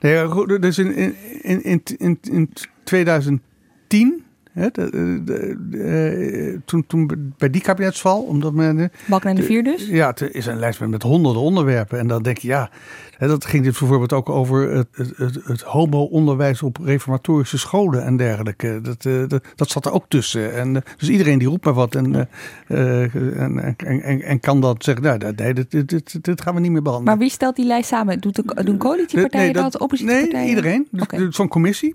[0.00, 2.52] Nee, dus in, in, in, in, in
[2.84, 4.90] 2010 He, de,
[5.24, 8.90] de, de, toen, toen bij die kabinetsval, omdat men.
[9.06, 9.86] Balken en de vier dus?
[9.86, 11.98] Ja, er is een lijst met, met honderden onderwerpen.
[11.98, 12.70] En dan denk je, ja,
[13.16, 18.04] hè, dat ging dit bijvoorbeeld ook over het, het, het, het homo-onderwijs op reformatorische scholen
[18.04, 18.80] en dergelijke.
[18.82, 20.54] Dat, uh, dat, dat, zat er ook tussen.
[20.54, 22.28] En, uh, dus iedereen die roept maar wat en,
[22.68, 26.54] uh, en, en, en, en, kan dat zeggen, nou, nee, dit, dit, dit, dit, gaan
[26.54, 27.12] we niet meer behandelen.
[27.16, 28.20] Maar wie stelt die lijst samen?
[28.20, 30.38] Doet de, doen coalitiepartijen nee, dat, dat, oppositiepartijen?
[30.38, 30.88] Nee, iedereen.
[30.90, 31.26] Dus, okay.
[31.30, 31.94] Zo'n commissie.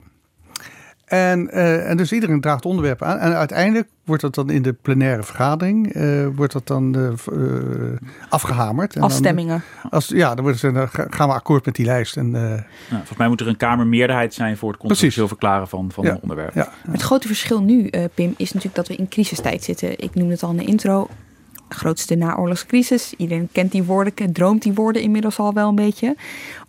[1.06, 3.18] En, uh, en dus iedereen draagt onderwerpen aan.
[3.18, 7.12] En uiteindelijk wordt dat dan in de plenaire vergadering uh, wordt dat dan uh,
[8.30, 8.96] afgehamerd.
[8.96, 9.64] En Afstemmingen.
[9.82, 12.18] Dan, als, ja, dan, wordt, dan gaan we akkoord met die lijst.
[12.18, 16.04] En, ja, volgens mij moet er een kamermeerderheid zijn voor het controversieel verklaren van, van
[16.04, 16.54] ja, een onderwerp.
[16.54, 20.00] Ja, Het grote verschil nu, Pim, is natuurlijk dat we in crisistijd zitten.
[20.00, 21.08] Ik noemde het al in de intro.
[21.70, 23.14] Grootste naoorlogscrisis.
[23.18, 26.16] Iedereen kent die woorden, droomt die woorden inmiddels al wel een beetje.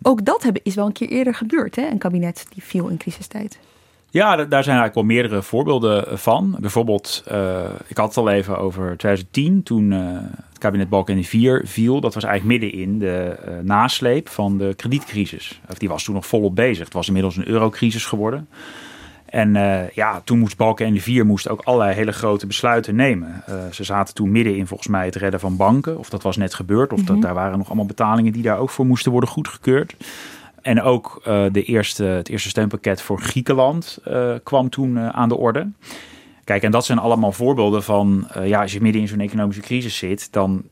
[0.01, 1.87] Ook dat hebben, is wel een keer eerder gebeurd, hè?
[1.87, 3.59] een kabinet die viel in crisistijd.
[4.09, 6.57] Ja, daar zijn eigenlijk wel meerdere voorbeelden van.
[6.59, 9.99] Bijvoorbeeld, uh, ik had het al even over 2010, toen uh,
[10.49, 12.01] het kabinet Balkenende 4 viel.
[12.01, 15.61] Dat was eigenlijk midden in de uh, nasleep van de kredietcrisis.
[15.69, 16.85] Of die was toen nog volop bezig.
[16.85, 18.47] Het was inmiddels een eurocrisis geworden.
[19.25, 19.53] En
[19.93, 23.43] ja, toen moest Balkenende 4 moest ook allerlei hele grote besluiten nemen.
[23.71, 25.97] ze zaten toen midden in volgens mij het redden van banken.
[25.97, 26.93] Of dat was net gebeurd.
[26.93, 27.25] Of dat, mhm.
[27.25, 29.95] daar waren nog allemaal betalingen die daar ook voor moesten worden goedgekeurd.
[30.67, 35.29] En ook uh, de eerste, het eerste steunpakket voor Griekenland uh, kwam toen uh, aan
[35.29, 35.69] de orde.
[36.47, 39.97] Kijk, en dat zijn allemaal voorbeelden van, ja, als je midden in zo'n economische crisis
[39.97, 40.63] zit, dan,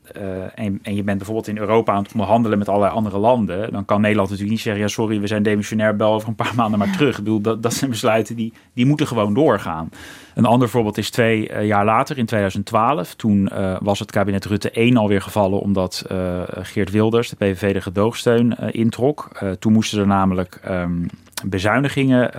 [0.54, 3.84] en, en je bent bijvoorbeeld in Europa aan het onderhandelen met allerlei andere landen, dan
[3.84, 6.78] kan Nederland natuurlijk niet zeggen, ja, sorry, we zijn demissionair, bel over een paar maanden
[6.78, 7.18] maar terug.
[7.18, 9.88] Ik bedoel, dat, dat zijn besluiten die, die moeten gewoon doorgaan.
[10.34, 13.14] Een ander voorbeeld is twee uh, jaar later, in 2012.
[13.14, 16.04] Toen was het kabinet Rutte 1 alweer gevallen omdat
[16.62, 19.28] Geert Wilders, de PVV, de gedoogsteun introk.
[19.58, 21.08] toen moesten er namelijk um,
[21.48, 22.30] bezuinigingen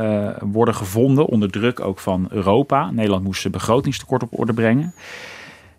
[0.52, 2.92] worden gevonden onder druk ook van Europa.
[2.92, 4.94] Nederland moest zijn begrotingstekort op orde brengen.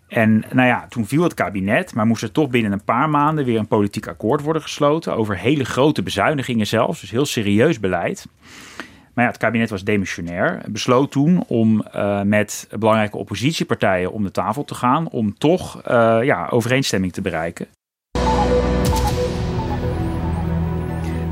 [0.07, 3.45] En nou ja, toen viel het kabinet, maar moest er toch binnen een paar maanden
[3.45, 8.27] weer een politiek akkoord worden gesloten over hele grote bezuinigingen zelfs, dus heel serieus beleid.
[9.13, 10.61] Maar ja, het kabinet was demissionair.
[10.69, 15.09] Besloot toen om uh, met belangrijke oppositiepartijen om de tafel te gaan.
[15.09, 17.67] Om toch uh, ja, overeenstemming te bereiken.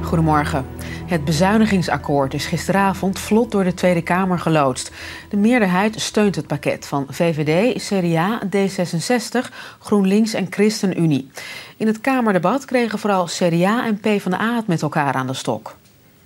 [0.02, 0.66] Goedemorgen.
[1.08, 4.92] Het bezuinigingsakkoord is gisteravond vlot door de Tweede Kamer geloodst.
[5.30, 11.30] De meerderheid steunt het pakket van VVD, CDA, D66, GroenLinks en ChristenUnie.
[11.78, 15.76] In het Kamerdebat kregen vooral CDA en PvdA het met elkaar aan de stok.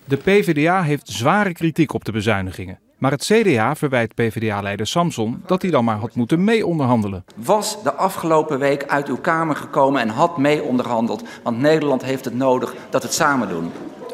[0.05, 2.79] De PvdA heeft zware kritiek op de bezuinigingen.
[2.97, 7.25] Maar het CDA verwijt PvdA-leider Samson dat hij dan maar had moeten mee-onderhandelen.
[7.35, 11.23] Was de afgelopen week uit uw Kamer gekomen en had mee-onderhandeld.
[11.43, 13.71] Want Nederland heeft het nodig dat we het samen doen.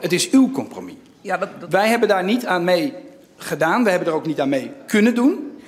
[0.08, 0.94] Het is uw compromis.
[1.22, 1.72] Ja, dat, dat...
[1.72, 2.94] Wij hebben daar niet aan mee
[3.38, 3.84] gedaan.
[3.84, 5.60] We hebben er ook niet aan mee kunnen doen.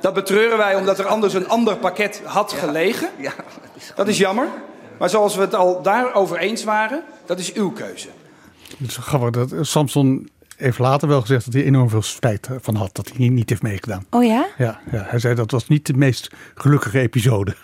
[0.00, 3.08] Dat betreuren wij omdat er anders een ander pakket had ja, gelegen.
[3.18, 4.48] Ja, dat, is dat is jammer.
[4.98, 8.08] Maar zoals we het al daarover eens waren, dat is uw keuze.
[8.78, 12.74] Het is grappig dat Samson heeft later wel gezegd dat hij enorm veel spijt van
[12.74, 14.04] had dat hij niet heeft meegedaan.
[14.10, 14.46] Oh ja?
[14.58, 17.54] Ja, ja hij zei dat was niet de meest gelukkige episode.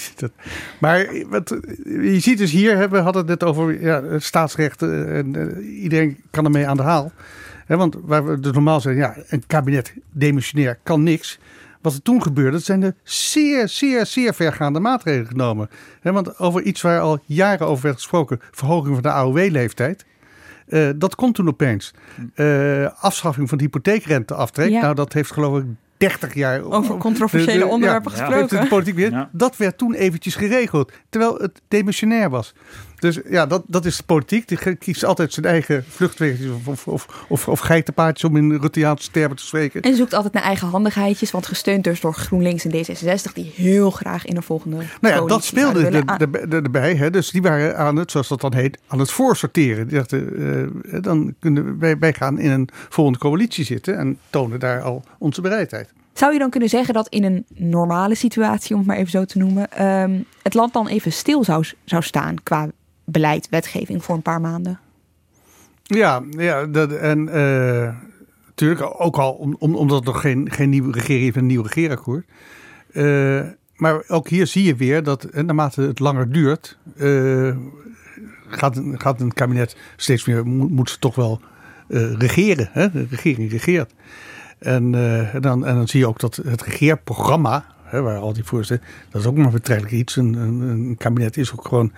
[0.80, 6.16] maar wat, je ziet dus hier, we hadden het net over ja, staatsrecht en iedereen
[6.30, 7.12] kan ermee aan de haal.
[7.66, 11.38] Want waar we dus normaal zeggen, ja, een kabinet demissionair kan niks.
[11.80, 15.70] Wat er toen gebeurde, dat zijn er zeer, zeer, zeer vergaande maatregelen genomen.
[16.02, 20.04] Want over iets waar al jaren over werd gesproken, verhoging van de AOW-leeftijd.
[20.68, 21.94] Uh, dat komt toen opeens.
[22.34, 24.70] Uh, afschaffing van de hypotheekrenteaftrek.
[24.70, 24.80] Ja.
[24.80, 25.64] Nou, dat heeft geloof ik
[25.96, 26.62] 30 jaar.
[26.62, 28.60] Over controversiële onderwerpen ja, gesproken.
[28.60, 29.28] De politiek weer.
[29.32, 30.92] Dat werd toen eventjes geregeld.
[31.08, 32.54] Terwijl het demissionair was.
[33.00, 34.48] Dus ja, dat, dat is de politiek.
[34.48, 39.36] Die kiest altijd zijn eigen vluchtwegen of, of, of, of geitenpaardjes om in Rutteaanse termen
[39.36, 39.82] te spreken.
[39.82, 43.90] En zoekt altijd naar eigen handigheidjes, want gesteund dus door GroenLinks en D66, die heel
[43.90, 44.76] graag in een volgende.
[45.00, 46.02] Nou ja, dat speelde
[46.48, 46.94] erbij.
[46.94, 47.10] Hè?
[47.10, 49.88] Dus die waren aan het, zoals dat dan heet, aan het voorsorteren.
[49.88, 54.60] Die dachten, uh, dan kunnen wij, wij gaan in een volgende coalitie zitten en tonen
[54.60, 55.92] daar al onze bereidheid.
[56.12, 59.24] Zou je dan kunnen zeggen dat in een normale situatie, om het maar even zo
[59.24, 62.68] te noemen, ehm, het land dan even stil zou, zou staan qua
[63.10, 64.78] beleid, wetgeving voor een paar maanden?
[65.82, 67.28] Ja, ja dat, en
[68.58, 71.62] natuurlijk ook al om, om, omdat er nog geen, geen nieuwe regering heeft, een nieuw
[71.62, 72.26] regeerakkoord.
[72.92, 73.40] Uh,
[73.76, 76.78] maar ook hier zie je weer dat eh, naarmate het langer duurt,
[78.48, 81.40] gaat, gaat een kabinet steeds meer, moet, moet ze toch wel
[82.18, 82.68] regeren.
[82.72, 82.90] Hè?
[82.90, 83.94] De regering regeert.
[84.58, 84.90] En,
[85.40, 89.20] dan, en dan zie je ook dat het regeerprogramma, hè, waar al die voorstellen, dat
[89.20, 90.16] is ook maar betrekkelijk iets.
[90.16, 91.92] Een, een, een kabinet is ook gewoon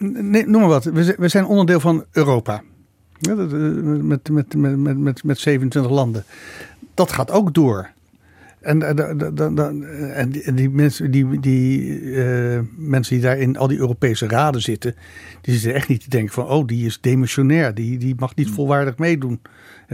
[0.00, 0.84] nee, noem maar wat.
[0.84, 2.62] We zijn onderdeel van Europa.
[3.20, 6.24] met, met, met, met, met 27 landen.
[6.94, 7.90] Dat gaat ook door.
[8.60, 14.28] En, en, en die, mensen, die, die uh, mensen die daar in al die Europese
[14.28, 14.94] raden zitten,
[15.40, 18.50] die zitten echt niet te denken van, oh, die is demissionair, die, die mag niet
[18.50, 19.40] volwaardig meedoen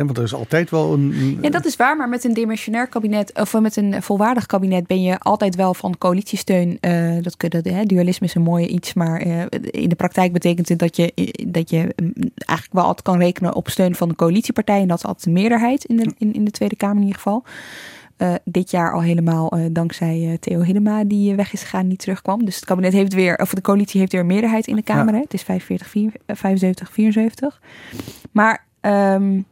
[0.05, 1.97] want er is altijd wel een, Ja, dat is waar.
[1.97, 5.99] Maar met een demissionair kabinet, of met een volwaardig kabinet, ben je altijd wel van
[5.99, 6.79] coalitiesteun.
[6.81, 8.95] Uh, dat, dat, hè, dualisme is een mooie iets.
[8.95, 13.03] Maar uh, in de praktijk betekent het dat je, dat je mm, eigenlijk wel altijd
[13.03, 14.81] kan rekenen op steun van de coalitiepartij.
[14.81, 17.17] En dat is altijd de meerderheid in de, in, in de Tweede Kamer in ieder
[17.17, 17.45] geval.
[18.19, 21.99] Uh, dit jaar al helemaal uh, dankzij uh, Theo Hiddema die weg is gegaan, niet
[21.99, 22.45] terugkwam.
[22.45, 25.13] Dus het kabinet heeft weer, of de coalitie heeft weer een meerderheid in de Kamer.
[25.13, 25.15] Ja.
[25.15, 25.21] Hè?
[25.21, 27.61] Het is 45, 4, 75, 74.
[28.33, 29.45] Maar um,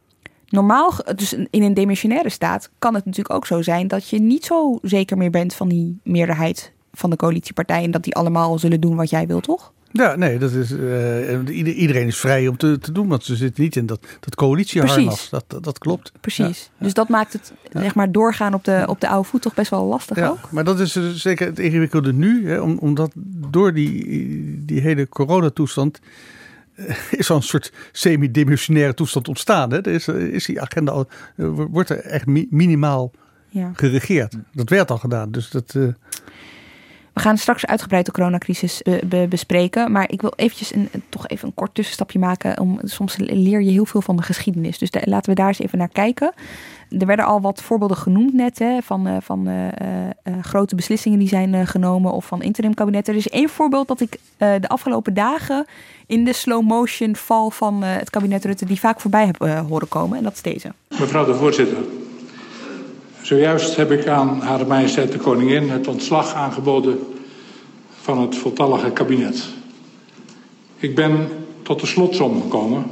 [0.55, 4.45] normaal, dus in een demissionaire staat, kan het natuurlijk ook zo zijn dat je niet
[4.45, 7.83] zo zeker meer bent van die meerderheid van de coalitiepartijen.
[7.83, 9.73] En dat die allemaal zullen doen wat jij wil, toch?
[9.91, 13.63] Ja, nee, dat is, uh, iedereen is vrij om te, te doen, want ze zitten
[13.63, 15.29] niet in dat, dat coalitieharnas.
[15.29, 16.11] Dat, dat, dat, klopt.
[16.21, 16.71] Precies.
[16.77, 19.53] Ja, dus dat maakt het, zeg maar, doorgaan op de, op de oude voet toch
[19.53, 20.51] best wel lastig ja, ook.
[20.51, 23.11] Maar dat is zeker het ingewikkelde nu, hè, omdat
[23.49, 25.99] door die, die hele coronatoestand
[27.11, 29.71] is een soort semi-dimensionaire toestand ontstaan.
[29.71, 29.87] Hè?
[29.89, 31.07] Is, is die agenda al,
[31.71, 33.11] wordt er echt minimaal
[33.49, 33.71] ja.
[33.73, 34.35] geregeerd.
[34.53, 35.31] Dat werd al gedaan.
[35.31, 35.73] Dus dat.
[35.77, 35.87] Uh...
[37.13, 39.91] We gaan straks uitgebreid de coronacrisis be bespreken.
[39.91, 42.59] Maar ik wil eventjes een, toch even een kort tussenstapje maken.
[42.59, 44.77] Om, soms leer je heel veel van de geschiedenis.
[44.77, 46.33] Dus de, laten we daar eens even naar kijken.
[46.99, 51.19] Er werden al wat voorbeelden genoemd net hè, van, uh, van uh, uh, grote beslissingen
[51.19, 53.13] die zijn genomen of van interimkabinetten.
[53.13, 55.65] Er is één voorbeeld dat ik de afgelopen dagen
[56.07, 60.17] in de slow motion val van het kabinet Rutte die vaak voorbij heb horen komen.
[60.17, 60.73] En dat is deze.
[60.99, 61.77] Mevrouw de voorzitter,
[63.21, 66.99] zojuist heb ik aan Hare Majesteit de Koningin het ontslag aangeboden
[67.89, 69.47] van het voltallige kabinet.
[70.77, 71.27] Ik ben
[71.61, 72.83] tot de slotsom gekomen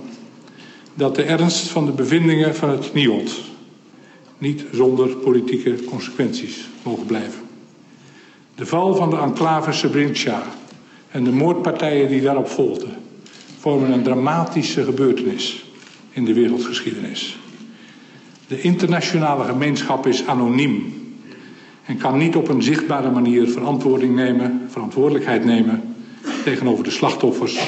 [0.93, 3.51] dat de ernst van de bevindingen van het NIOD
[4.43, 7.41] niet zonder politieke consequenties mogen blijven.
[8.55, 10.43] De val van de enclave Srebrenica
[11.11, 12.89] en de moordpartijen die daarop volgden
[13.59, 15.65] vormen een dramatische gebeurtenis
[16.11, 17.37] in de wereldgeschiedenis.
[18.47, 20.93] De internationale gemeenschap is anoniem
[21.85, 25.95] en kan niet op een zichtbare manier verantwoording nemen, verantwoordelijkheid nemen
[26.43, 27.67] tegenover de slachtoffers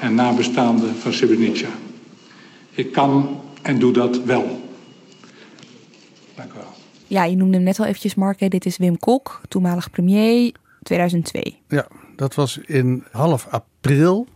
[0.00, 1.68] en nabestaanden van Srebrenica.
[2.70, 4.61] Ik kan en doe dat wel.
[7.12, 8.50] Ja, je noemde hem net al eventjes, Mark.
[8.50, 11.58] Dit is Wim Kok, toenmalig premier, 2002.
[11.68, 14.26] Ja, dat was in half april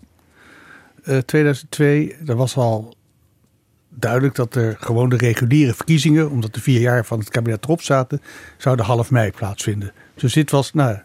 [1.05, 2.17] uh, 2002.
[2.27, 2.95] Er was al
[3.89, 7.83] duidelijk dat er gewoon de reguliere verkiezingen, omdat de vier jaar van het kabinet erop
[7.83, 8.23] zaten,
[8.57, 9.93] zouden half mei plaatsvinden.
[10.15, 10.99] Dus dit was nou,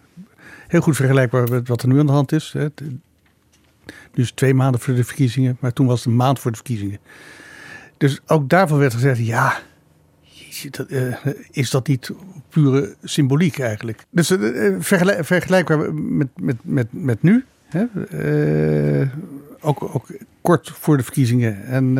[0.67, 2.53] heel goed vergelijkbaar met wat er nu aan de hand is.
[2.53, 2.67] Hè.
[4.13, 6.57] Nu is twee maanden voor de verkiezingen, maar toen was het een maand voor de
[6.57, 6.99] verkiezingen.
[7.97, 9.69] Dus ook daarvan werd gezegd, ja, eh,
[11.51, 12.11] is dat niet
[12.49, 14.05] pure symboliek eigenlijk?
[14.09, 17.45] Dus uh, vergelijkbaar met, met, met, met nu.
[17.65, 17.85] Hè?
[19.01, 19.09] Uh,
[19.59, 20.07] ook, ook
[20.41, 21.65] kort voor de verkiezingen.
[21.65, 21.95] En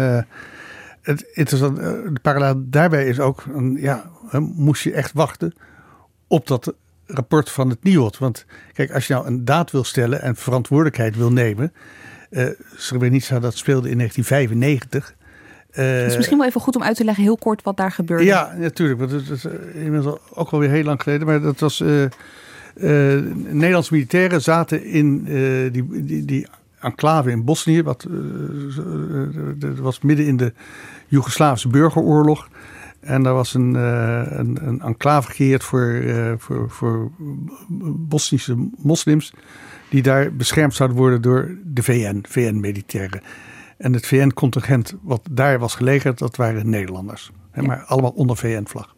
[1.01, 3.43] het interessant, de parallel daarbij is ook,
[3.75, 5.53] ja, moest je echt wachten
[6.27, 6.73] op dat
[7.05, 8.17] rapport van het NIOD.
[8.17, 11.73] Want kijk, als je nou een daad wil stellen en verantwoordelijkheid wil nemen.
[12.29, 15.15] Uh, Srebrenica dat speelde in 1995.
[15.75, 17.91] Uh, het is misschien wel even goed om uit te leggen, heel kort, wat daar
[17.91, 18.23] gebeurde.
[18.23, 18.99] Ja, natuurlijk.
[18.99, 21.27] Want het is inmiddels ook alweer heel lang geleden.
[21.27, 21.79] Maar dat was.
[21.79, 22.03] Uh,
[22.75, 25.23] uh, Nederlandse militairen zaten in
[25.71, 26.47] die, die, die
[26.79, 27.83] enclave in Bosnië.
[27.83, 28.07] Wat,
[29.55, 30.53] dat was midden in de
[31.07, 32.47] Joegoslavische burgeroorlog.
[32.99, 36.03] En daar was een, een, een enclave gecreëerd voor,
[36.37, 37.11] voor, voor
[37.97, 39.33] Bosnische moslims.
[39.89, 43.21] die daar beschermd zouden worden door de VN, VN-militairen.
[43.81, 47.31] En het VN-contingent wat daar was gelegerd, dat waren Nederlanders.
[47.51, 48.95] Hè, Maar allemaal onder VN-vlag.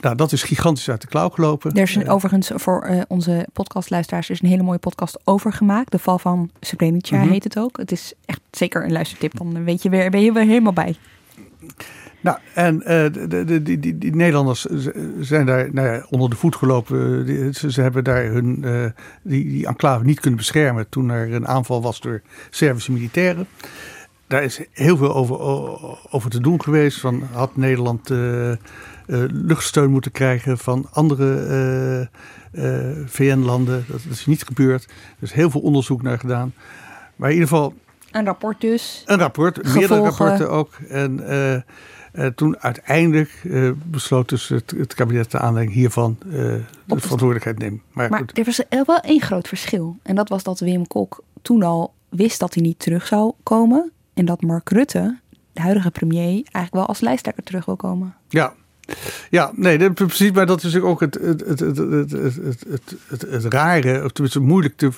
[0.00, 1.72] Nou, dat is gigantisch uit de klauw gelopen.
[1.72, 5.90] Er is een, overigens voor eh, onze podcastluisteraars is een hele mooie podcast over gemaakt.
[5.92, 7.28] De val van Srebrenica Mhm.
[7.28, 7.76] heet het ook.
[7.76, 9.36] Het is echt zeker een luistertip.
[9.38, 10.96] Dan weet je weer, ben je weer helemaal bij.
[12.26, 14.66] Nou, en eh, de, de, die, die, die Nederlanders
[15.20, 17.26] zijn daar nou ja, onder de voet gelopen.
[17.26, 18.84] Die- Ze, ze hebben daar hun, eh,
[19.22, 23.46] die, die enclave niet kunnen beschermen toen er een aanval was door Servische militairen.
[24.26, 25.38] Daar is heel veel over,
[26.10, 27.00] over te doen geweest.
[27.00, 28.56] Van, had Nederland eh, eh,
[29.28, 32.00] luchtsteun moeten krijgen van andere eh,
[32.90, 33.84] eh, VN-landen?
[33.88, 34.84] Dat, dat is niet gebeurd.
[34.84, 36.54] Er is heel veel onderzoek naar gedaan.
[37.16, 37.74] Maar in ieder geval,
[38.10, 39.02] Een rapport dus.
[39.06, 40.72] een rapport, meerdere rapporten ook.
[40.88, 41.20] En
[42.34, 43.42] toen uiteindelijk
[43.84, 47.82] besloot dus het, kabinet de aanleiding hiervan de verantwoordelijkheid nemen.
[47.92, 49.96] Maar, maar er was wel één groot verschil.
[50.02, 53.92] En dat was dat Wim Kok toen al wist dat hij niet terug zou komen.
[54.14, 55.18] En dat Mark Rutte,
[55.52, 58.14] de huidige premier, eigenlijk wel als lijsttrekker terug wil komen.
[58.28, 58.54] Ja,
[59.30, 60.30] ja, nee, precies.
[60.30, 61.76] Maar dat is ook het, het, het, het,
[62.10, 64.90] het, het, het, rare, of tenminste moeilijk te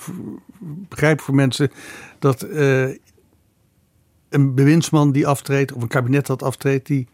[0.88, 1.70] begrijpen voor mensen,
[2.18, 2.46] dat
[4.28, 7.06] een bewindsman die aftreedt, of een kabinet dat aftreedt, die,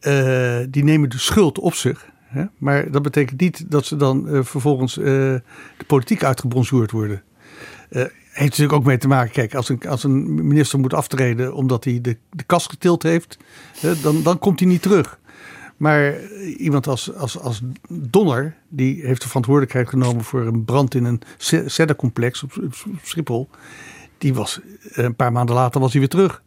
[0.00, 2.10] eh, die nemen de schuld op zich.
[2.20, 2.44] Hè?
[2.58, 7.22] Maar dat betekent niet dat ze dan eh, vervolgens eh, de politiek uitgebonjourd worden.
[7.88, 11.84] Heeft natuurlijk ook mee te maken, kijk, als een, als een minister moet aftreden omdat
[11.84, 13.36] hij de, de kas getild heeft,
[14.02, 15.18] dan, dan komt hij niet terug.
[15.76, 21.04] Maar iemand als, als, als Donner, die heeft de verantwoordelijkheid genomen voor een brand in
[21.04, 21.20] een
[21.66, 23.48] CEDA-complex op, op Schiphol.
[24.22, 24.60] Die was
[24.92, 26.42] eh, een paar maanden later was hij weer terug.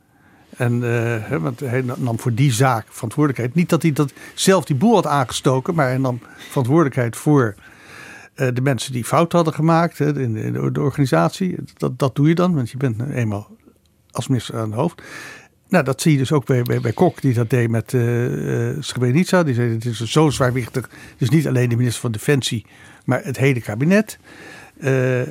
[0.57, 0.81] En
[1.21, 3.55] hè, want hij nam voor die zaak verantwoordelijkheid.
[3.55, 7.55] Niet dat hij dat zelf die boel had aangestoken, maar hij nam verantwoordelijkheid voor
[8.33, 11.55] eh, de mensen die fout hadden gemaakt hè, in, de, organisatie.
[11.77, 13.47] Dat, dat doe je dan, want je bent eenmaal
[14.11, 15.01] als minister aan het hoofd.
[15.67, 17.89] Nou, dat zie je dus ook bij, bij, Kok, die dat deed met
[18.79, 19.43] Srebrenica.
[19.43, 20.89] Die zei, het is zo zwaarwichtig.
[21.17, 22.65] Dus niet alleen de minister van Defensie,
[23.05, 24.17] maar het hele kabinet.
[24.79, 25.21] Eh,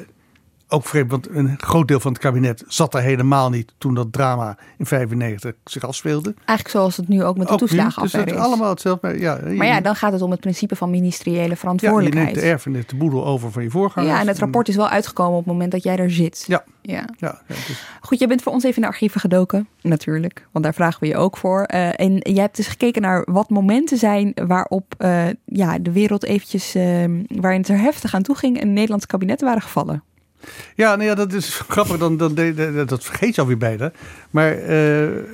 [0.68, 4.12] ook vreemd, want een groot deel van het kabinet zat daar helemaal niet toen dat
[4.12, 6.35] drama in 95 zich afspeelde.
[6.37, 8.35] Eigenlijk zoals het nu ook met de nu, dus is.
[8.35, 9.09] allemaal hetzelfde.
[9.09, 12.27] Maar ja, Maar ja, dan gaat het om het principe van ministeriële ja, je verantwoordelijkheid.
[12.27, 14.14] neemt de erfenis, de boedel over van je voorgangers.
[14.14, 16.44] Ja, en het rapport is wel uitgekomen op het moment dat jij er zit.
[16.46, 16.64] Ja.
[16.83, 17.05] ja.
[17.16, 19.68] Ja, ja, dus- Goed, jij bent voor ons even in de archieven gedoken.
[19.81, 21.62] Natuurlijk, want daar vragen we je ook voor.
[21.62, 26.24] Eh, en jij hebt dus gekeken naar wat momenten zijn waarop eh, ja, de wereld
[26.24, 26.85] eventjes, eh,
[27.29, 30.03] waarin het er heftig aan toe ging en Nederlandse kabinetten waren gevallen.
[30.74, 31.98] Ja, nou ja, dat is grappig.
[31.98, 32.35] Dan, dan,
[32.87, 33.92] dat vergeet je alweer bijna.
[34.30, 35.24] Maar eh, eh,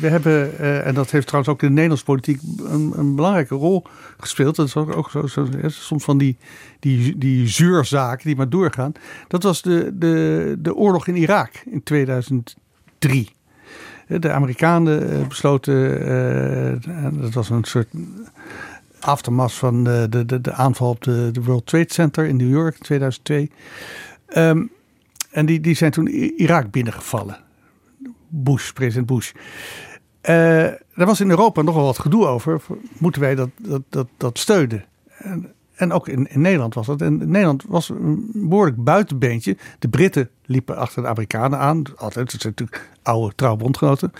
[0.00, 3.54] we hebben, eh, en dat heeft trouwens ook in de Nederlandse politiek een, een belangrijke
[3.54, 3.84] rol
[4.18, 4.56] gespeeld.
[4.56, 6.36] Dat is ook, ook zo, zo, soms van die,
[6.78, 8.92] die, die zuurzaken die maar doorgaan.
[9.28, 12.56] Dat was de, de, de oorlog in Irak in 2003.
[12.98, 16.00] Eh, De Amerikanen besloten,
[16.84, 17.88] en dat was een soort
[19.02, 22.50] aftermath van de, de, de, de aanval op de, de World Trade Center in New
[22.50, 23.50] York in 2002.
[24.32, 24.66] Ehm,
[25.30, 27.38] en die, die zijn toen Irak binnengevallen.
[28.28, 29.32] Bush, president Bush.
[30.20, 32.60] Eh daar was in Europa nogal wat gedoe over.
[32.98, 34.84] Moeten wij dat, dat, dat, dat steunen?
[35.18, 37.00] En, en ook in, in Nederland was dat.
[37.00, 39.56] En Nederland was een behoorlijk buitenbeentje.
[39.78, 41.82] De Britten liepen achter de Amerikanen aan.
[41.96, 44.12] Altijd, het zijn natuurlijk oude trouwbondgenoten.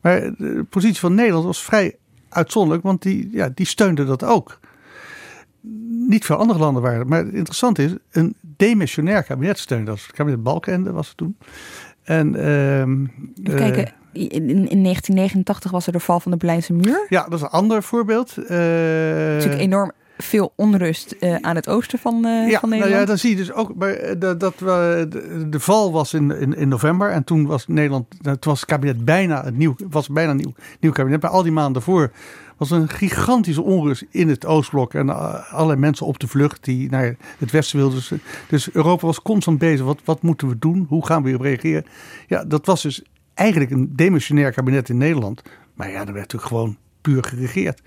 [0.00, 1.96] Maar de positie van Nederland was vrij
[2.28, 4.58] uitzonderlijk, want die, ja, die steunden dat ook.
[6.08, 7.08] Niet veel andere landen waren het.
[7.08, 10.00] Maar het interessante is, een demissionair kabinet steunde dat.
[10.02, 11.36] Het kabinet Balkenende was het toen.
[12.02, 13.12] En, ehm, Even
[13.44, 17.06] eh, kijken, in, in 1989 was er de val van de Berlijnse muur.
[17.08, 18.36] ja, dat is een ander voorbeeld.
[18.36, 23.00] Eh, Natuurlijk enorm veel onrust eh, aan het oosten van, eh, ja, van nou Nederland.
[23.00, 23.74] ja, dan zie je dus ook.
[23.74, 27.10] Maar eh, dat, dat, we- de, de val was in, in, in november.
[27.10, 28.06] En toen was Nederland.
[28.22, 29.74] nou, Toen was het kabinet bijna het nieuw.
[29.90, 31.22] Was bijna een nieuw, nieuw kabinet.
[31.22, 32.10] Maar al die maanden daarvoor
[32.58, 34.94] was een gigantische onrust in het Oostblok.
[34.94, 37.98] En uh, allerlei mensen op de vlucht die naar het westen wilden.
[37.98, 38.12] Dus,
[38.48, 39.84] dus Europa was constant bezig.
[39.84, 40.86] Wat, wat moeten we doen?
[40.88, 41.84] Hoe gaan we hierop reageren?
[42.26, 43.02] Ja, dat was dus
[43.34, 45.42] eigenlijk een demissionair kabinet in Nederland.
[45.74, 47.82] Maar ja, er werd natuurlijk gewoon puur geregeerd.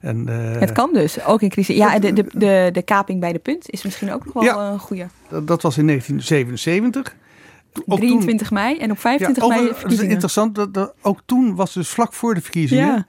[0.00, 1.76] En, eh, het kan dus, ook in crisis.
[1.76, 4.42] Ja, en de, de, de, de kaping bij de punt is misschien ook nog wel
[4.42, 4.72] Ja.
[4.72, 5.06] een goede.
[5.28, 7.16] Dat, dat was in 1977.
[7.86, 10.54] Ook 23 mei en op 25 ja, mei dat is interessant.
[10.54, 13.06] Dat, dat, ook toen was dus vlak voor de verkiezingen Ja.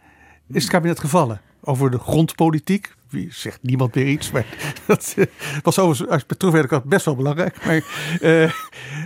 [0.47, 1.41] Is het kabinet gevallen.
[1.61, 2.93] Over de grondpolitiek.
[3.09, 4.31] Wie zegt niemand meer iets.
[4.31, 4.45] Maar
[4.87, 5.25] dat eh,
[5.63, 7.65] was overigens als betroffen werd best wel belangrijk.
[7.65, 7.83] Maar
[8.21, 8.43] eh,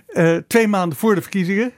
[0.08, 1.72] eh, twee maanden voor de verkiezingen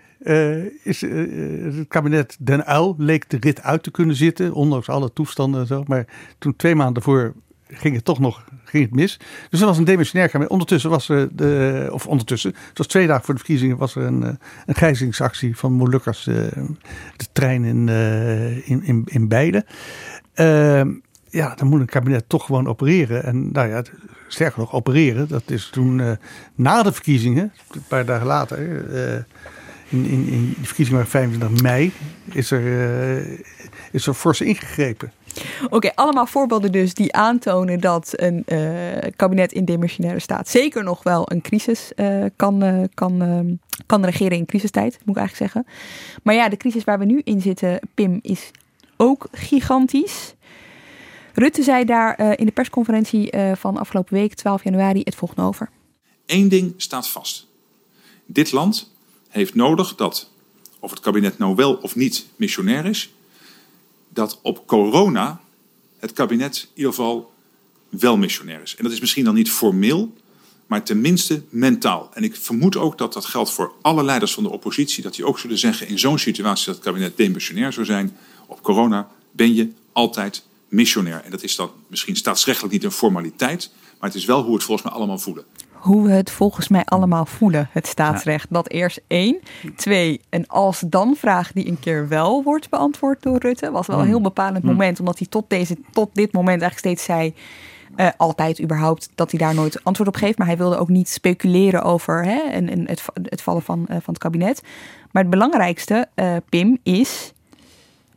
[0.83, 4.53] is het kabinet Den Uyl leek de rit uit te kunnen zitten.
[4.53, 5.83] Ondanks alle toestanden en zo.
[5.87, 6.05] Maar
[6.37, 7.33] toen twee maanden voor
[7.71, 9.19] ging het toch nog ging het mis.
[9.49, 10.51] Dus er was een demissionair kabinet.
[10.51, 14.03] Ondertussen was er, de, of ondertussen, het was twee dagen voor de verkiezingen, was er
[14.03, 14.21] een,
[14.65, 16.49] een gijzelingsactie van Molukkers, de,
[17.17, 17.89] de trein in,
[18.65, 19.65] in, in, in Beide.
[20.33, 20.89] Ehm,
[21.29, 23.23] ja, dan moet een kabinet toch gewoon opereren.
[23.23, 23.83] En nou ja,
[24.27, 25.27] sterker nog, opereren.
[25.27, 26.17] Dat is toen
[26.55, 28.85] na de verkiezingen, een paar dagen later,
[29.91, 31.91] in, in, in de verkiezingen 25 mei,
[32.33, 33.39] is er,
[33.91, 35.11] is er fors ingegrepen.
[35.69, 41.03] Oké, allemaal voorbeelden dus die aantonen dat een uh, kabinet in demissionaire staat zeker nog
[41.03, 45.73] wel een crisis uh, kan, uh, kan, kan regeren in crisistijd, moet ik eigenlijk zeggen.
[46.23, 48.51] Maar ja, de crisis waar we nu in zitten, Pim, is
[48.97, 50.33] ook gigantisch.
[51.33, 55.69] Rutte zei daar in de persconferentie van afgelopen week, 12 januari, het volgende over.
[56.25, 57.47] Eén ding staat vast.
[58.25, 58.90] Dit land
[59.31, 60.29] heeft nodig dat,
[60.79, 63.13] of het kabinet nou wel of niet missionair is,
[64.09, 65.41] dat op corona
[65.99, 67.33] het kabinet in ieder geval
[67.89, 68.75] wel missionair is.
[68.75, 70.13] En dat is misschien dan niet formeel,
[70.67, 72.09] maar tenminste mentaal.
[72.13, 75.25] En ik vermoed ook dat dat geldt voor alle leiders van de oppositie, dat die
[75.25, 78.17] ook zullen zeggen in zo'n situatie dat het kabinet demissionair zou zijn,
[78.47, 81.21] op corona ben je altijd missionair.
[81.23, 84.63] En dat is dan misschien staatsrechtelijk niet een formaliteit, maar het is wel hoe het
[84.63, 85.45] volgens mij allemaal voelen
[85.81, 88.47] hoe we het volgens mij allemaal voelen, het staatsrecht.
[88.49, 89.39] Dat eerst één.
[89.75, 93.71] Twee, een als-dan vraag die een keer wel wordt beantwoord door Rutte.
[93.71, 94.11] Was wel een hmm.
[94.11, 94.71] heel bepalend hmm.
[94.71, 97.33] moment, omdat hij tot, deze, tot dit moment eigenlijk steeds zei...
[97.95, 100.37] Uh, altijd überhaupt dat hij daar nooit antwoord op geeft.
[100.37, 103.87] Maar hij wilde ook niet speculeren over hè, en, en het, het, vallen van, uh,
[103.87, 104.61] van het kabinet.
[105.11, 107.33] Maar het belangrijkste, uh, Pim, is...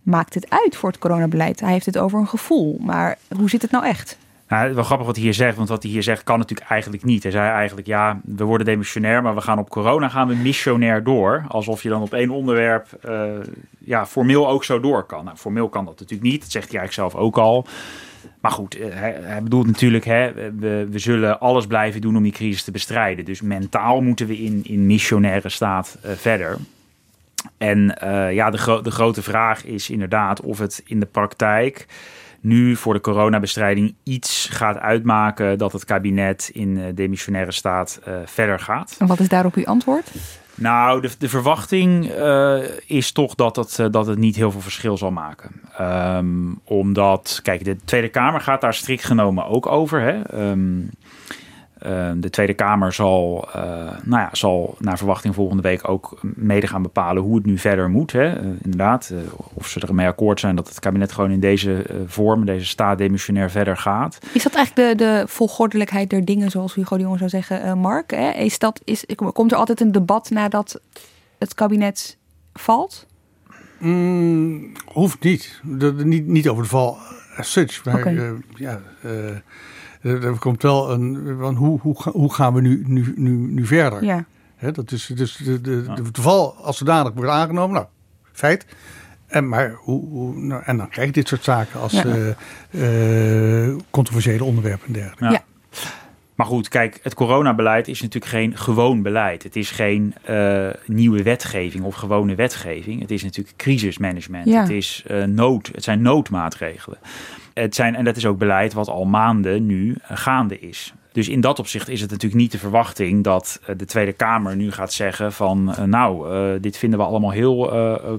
[0.02, 1.60] Maakt het uit voor het coronabeleid?
[1.60, 2.78] Hij heeft het over een gevoel.
[2.80, 4.18] Maar hoe zit het nou echt?
[4.48, 7.04] Nou, wel grappig wat hij hier zegt, want wat hij hier zegt kan natuurlijk eigenlijk
[7.04, 7.22] niet.
[7.22, 11.04] Hij zei eigenlijk, ja, we worden demissionair, maar we gaan op corona gaan we missionair
[11.04, 11.44] door.
[11.48, 13.24] Alsof je dan op één onderwerp uh,
[13.78, 15.24] ja, formeel ook zo door kan.
[15.24, 17.66] Nou, formeel kan dat natuurlijk niet, dat zegt hij eigenlijk zelf ook al.
[18.40, 22.32] Maar goed, eh, hij, bedoelt natuurlijk, hè, we, we, zullen alles blijven doen om die
[22.32, 23.24] crisis te bestrijden.
[23.24, 26.56] Dus mentaal moeten we in, in missionaire staat uh, verder.
[27.58, 27.98] En
[28.32, 31.86] ja, de, de grote vraag is inderdaad of het in de praktijk
[32.44, 38.14] nu voor de coronabestrijding iets gaat uitmaken dat het kabinet in uh, demissionaire staat uh,
[38.24, 38.96] verder gaat.
[38.98, 40.12] En wat is daarop uw antwoord?
[40.54, 44.96] Nou, de, de verwachting uh, is toch dat het, dat het niet heel veel verschil
[44.96, 45.50] zal maken.
[45.80, 50.00] Um, omdat, kijk, de Tweede Kamer gaat daar strikt genomen ook over.
[50.00, 50.40] Hè?
[50.50, 50.80] Um, Ehm,
[52.16, 53.62] de Tweede Kamer zal, uh,
[54.02, 57.90] nou ja, zal naar verwachting volgende week ook mede gaan bepalen hoe het nu verder
[57.90, 58.12] moet.
[58.12, 58.40] Hè.
[58.40, 59.18] Uh, inderdaad, uh,
[59.54, 63.50] of ze ermee akkoord zijn dat het kabinet gewoon in deze vorm, deze staat demissionair
[63.50, 64.18] verder gaat.
[64.32, 68.10] Is dat eigenlijk de, de volgordelijkheid der dingen, zoals Hugo de Jonge zou zeggen, Mark?
[68.10, 68.30] Hè?
[68.30, 70.80] Is dat, is, komt er altijd een debat nadat
[71.38, 72.16] het kabinet
[72.52, 73.06] valt?
[73.78, 75.60] Mm, hoeft niet.
[75.62, 76.26] De, de, niet.
[76.26, 76.98] Niet over de val
[77.36, 77.84] as such.
[77.84, 78.32] Maar okay.
[78.54, 78.80] ja
[80.04, 81.36] er komt wel een.
[81.38, 84.04] Van hoe, hoe, hoe gaan we nu, nu, nu, nu verder?
[84.04, 84.24] Ja.
[84.72, 87.74] dat is dus de, de, de, de val als zodanig wordt aangenomen.
[87.74, 87.86] Nou,
[88.32, 88.66] feit.
[89.26, 92.04] En, maar hoe, hoe nou, en dan krijg je dit soort zaken als ja.
[92.70, 95.24] uh, uh, controversiële onderwerpen en dergelijke.
[95.24, 95.30] Ja.
[95.30, 95.78] ja.
[96.34, 99.42] Maar goed, kijk, het coronabeleid is natuurlijk geen gewoon beleid.
[99.42, 103.00] Het is geen uh, nieuwe wetgeving of gewone wetgeving.
[103.00, 104.46] Het is natuurlijk crisismanagement.
[104.46, 104.60] Ja.
[104.60, 106.98] Het, is, nood, het zijn noodmaatregelen.
[107.54, 110.94] Het zijn, en dat is ook beleid wat al maanden nu eh, gaande is.
[111.12, 114.56] Dus in dat opzicht is het natuurlijk niet de verwachting dat eh, de Tweede Kamer
[114.56, 117.72] nu gaat zeggen van uh, nou, dit vinden we allemaal heel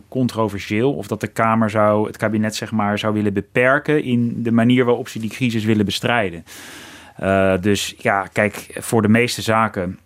[0.08, 0.94] controversieel.
[0.94, 4.86] Of dat de Kamer zou, het kabinet zeg maar, zou willen beperken in de manier
[4.86, 6.44] waarop ze die crisis willen bestrijden.
[7.62, 10.00] dus ja, kijk, voor de meeste zaken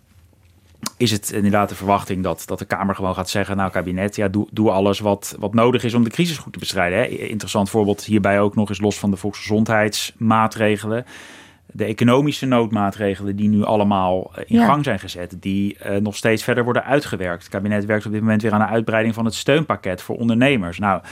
[1.00, 4.28] is het inderdaad de verwachting dat, dat de Kamer gewoon gaat zeggen: Nou, kabinet, ja,
[4.28, 6.98] doe, doe alles wat, wat nodig is om de crisis goed te bestrijden.
[6.98, 7.04] Hè.
[7.06, 11.04] Interessant voorbeeld hierbij ook nog eens los van de volksgezondheidsmaatregelen.
[11.66, 14.66] De economische noodmaatregelen die nu allemaal eh, in ja.
[14.66, 17.42] gang zijn gezet, die uh, nog steeds verder worden uitgewerkt.
[17.42, 20.78] Het kabinet werkt op dit moment weer aan de uitbreiding van het steunpakket voor ondernemers.
[20.78, 21.02] Nou,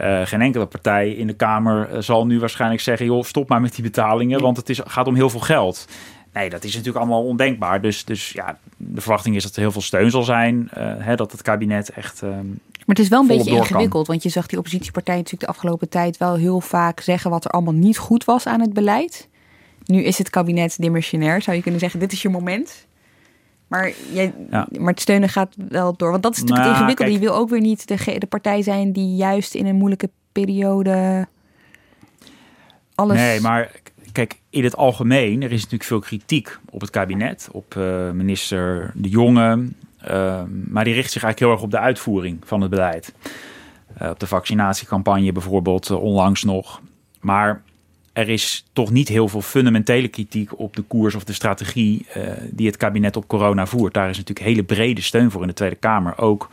[0.00, 3.74] uh, geen enkele partij in de Kamer zal nu waarschijnlijk zeggen: joh, stop maar met
[3.74, 5.86] die betalingen, want het is, gaat om heel veel geld.
[6.32, 7.80] Nee, dat is natuurlijk allemaal ondenkbaar.
[7.80, 10.70] Dus, dus ja, de verwachting is dat er heel veel steun zal zijn.
[10.78, 12.22] Uh, hè, dat het kabinet echt.
[12.22, 14.06] Uh, maar het is wel een beetje ingewikkeld.
[14.06, 17.50] Want je zag die oppositiepartijen natuurlijk de afgelopen tijd wel heel vaak zeggen wat er
[17.50, 19.28] allemaal niet goed was aan het beleid.
[19.84, 21.42] Nu is het kabinet dimensionair.
[21.42, 22.86] Zou je kunnen zeggen, dit is je moment.
[23.66, 24.68] Maar, jij, ja.
[24.78, 26.10] maar het steunen gaat wel door.
[26.10, 27.08] Want dat is natuurlijk nou, ingewikkeld.
[27.08, 30.10] Kijk, je wil ook weer niet de, de partij zijn die juist in een moeilijke
[30.32, 31.26] periode
[32.94, 33.16] alles...
[33.16, 33.70] Nee, maar
[34.12, 38.90] kijk, in het algemeen, er is natuurlijk veel kritiek op het kabinet, op uh, minister
[38.94, 39.68] De Jonge.
[40.10, 43.14] Uh, maar die richt zich eigenlijk heel erg op de uitvoering van het beleid.
[44.02, 46.80] Uh, op de vaccinatiecampagne bijvoorbeeld, onlangs nog.
[47.20, 47.62] Maar
[48.12, 52.06] er is toch niet heel veel fundamentele kritiek op de koers of de strategie
[52.50, 53.94] die het kabinet op corona voert.
[53.94, 56.18] Daar is natuurlijk hele brede steun voor in de Tweede Kamer.
[56.18, 56.48] Ook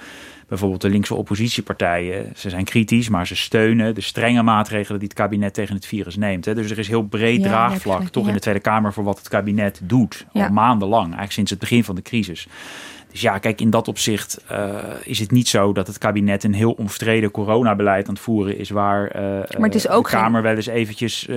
[0.49, 2.31] bijvoorbeeld de linkse oppositiepartijen.
[2.35, 6.15] Ze zijn kritisch, maar ze steunen de strenge maatregelen die het kabinet tegen het virus
[6.15, 6.45] neemt.
[6.45, 6.55] Hè.
[6.55, 9.79] Dus er is heel breed draagvlak toch in de Tweede Kamer voor wat het kabinet
[9.83, 10.25] doet.
[10.33, 12.47] Al maandenlang, eigenlijk sinds het begin van de crisis.
[13.11, 16.53] Dus ja, kijk, in dat opzicht uh, is het niet zo dat het kabinet een
[16.53, 20.41] heel omstreden coronabeleid aan het voeren is, waar uh, maar het is ook de Kamer
[20.41, 21.27] wel eens eventjes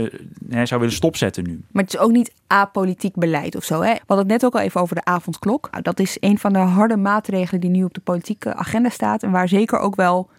[0.49, 1.65] hè, zou willen stopzetten nu.
[1.71, 3.81] Maar het is ook niet apolitiek beleid of zo.
[3.81, 3.93] Hè?
[3.93, 5.69] We hadden het net ook al even over de avondklok.
[5.71, 9.23] Nou, dat is een van de harde maatregelen die nu op de politieke agenda staat
[9.23, 10.31] en waar zeker ook wel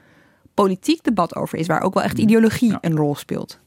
[0.54, 2.24] politiek debat over is, waar ook wel echt mm.
[2.24, 3.60] ideologie een rol speelt.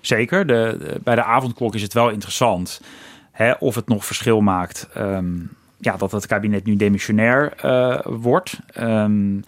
[0.00, 0.46] Zeker.
[0.46, 2.80] De, de, bij de avondklok is het wel interessant
[3.30, 4.88] hè, of het nog verschil maakt.
[4.96, 5.50] Um,
[5.84, 8.58] ja, dat het kabinet nu demissionair uh, wordt.
[8.80, 9.44] Um,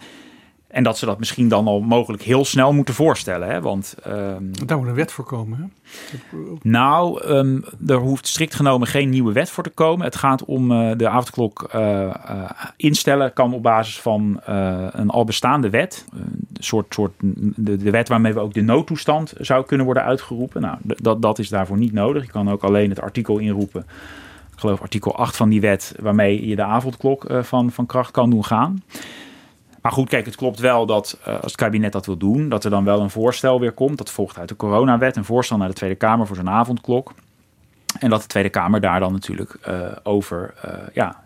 [0.67, 3.47] en dat ze dat misschien dan al mogelijk heel snel moeten voorstellen.
[3.47, 3.61] Hè?
[3.61, 5.57] Want, um, Daar moet een wet voor komen.
[5.57, 6.37] Hè?
[6.61, 10.05] Nou, um, er hoeft strikt genomen geen nieuwe wet voor te komen.
[10.05, 12.13] Het gaat om uh, de avondklok uh, uh,
[12.75, 13.33] instellen.
[13.33, 14.39] Kan op basis van
[14.91, 16.05] een al bestaande wet.
[16.11, 17.13] Een soort, soort
[17.55, 20.61] de, de wet waarmee we ook de noodtoestand zou kunnen worden uitgeroepen.
[20.61, 22.25] Nou, dat, dat is daarvoor niet nodig.
[22.25, 23.85] Je kan ook alleen het artikel inroepen
[24.57, 28.11] ik geloof artikel 8 van die wet, waarmee je de avondklok uh, van, van kracht
[28.11, 28.83] kan doen gaan.
[29.81, 32.63] Maar goed, kijk, het klopt wel dat uh, als het kabinet dat wil doen, dat
[32.63, 33.97] er dan wel een voorstel weer komt.
[33.97, 37.13] Dat volgt uit de coronawet, een voorstel naar de Tweede Kamer voor zo'n avondklok.
[37.99, 40.53] En dat de Tweede Kamer daar dan natuurlijk uh, over
[40.93, 41.23] ja,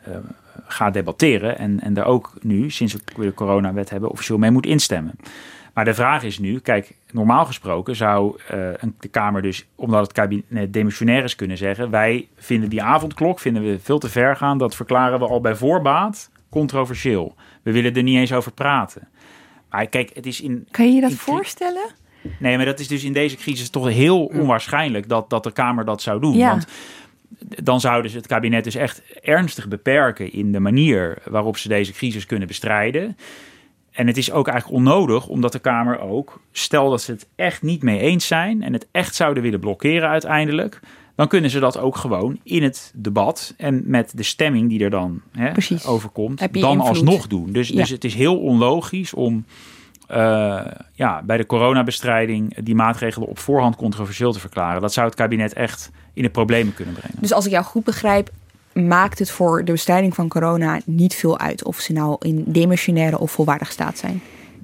[0.67, 1.57] gaat debatteren.
[1.57, 5.15] En, en daar ook nu, sinds we de coronawet hebben, officieel mee moet instemmen.
[5.73, 8.47] Maar de vraag is nu, kijk, normaal gesproken zou uh,
[8.99, 13.63] de Kamer dus, omdat het kabinet demissionair is, kunnen zeggen: wij vinden die avondklok vinden
[13.63, 14.57] we veel te ver gaan.
[14.57, 17.35] Dat verklaren we al bij voorbaat controversieel.
[17.61, 19.07] We willen er niet eens over praten.
[19.69, 20.67] Maar kijk, het is in.
[20.71, 21.89] Kan je je dat voorstellen?
[22.39, 25.85] Nee, maar dat is dus in deze crisis toch heel onwaarschijnlijk dat, dat de Kamer
[25.85, 26.35] dat zou doen.
[26.35, 26.49] Ja.
[26.49, 26.67] Want
[27.63, 31.91] dan zouden ze het kabinet dus echt ernstig beperken in de manier waarop ze deze
[31.91, 33.17] crisis kunnen bestrijden.
[34.01, 37.61] En het is ook eigenlijk onnodig, omdat de Kamer ook, stel dat ze het echt
[37.61, 40.79] niet mee eens zijn en het echt zouden willen blokkeren uiteindelijk,
[41.15, 44.89] dan kunnen ze dat ook gewoon in het debat en met de stemming die er
[44.89, 45.51] dan hè,
[45.85, 46.87] overkomt, dan invloed.
[46.87, 47.51] alsnog doen.
[47.51, 49.45] Dus, dus het is heel onlogisch om
[50.11, 50.61] uh,
[50.93, 54.81] ja, bij de coronabestrijding die maatregelen op voorhand controversieel te verklaren.
[54.81, 57.17] Dat zou het kabinet echt in de problemen kunnen brengen.
[57.19, 58.29] Dus als ik jou goed begrijp,
[58.73, 63.19] maakt het voor de bestrijding van corona niet veel uit of ze nou in demissionaire
[63.19, 64.21] of volwaardig staat zijn?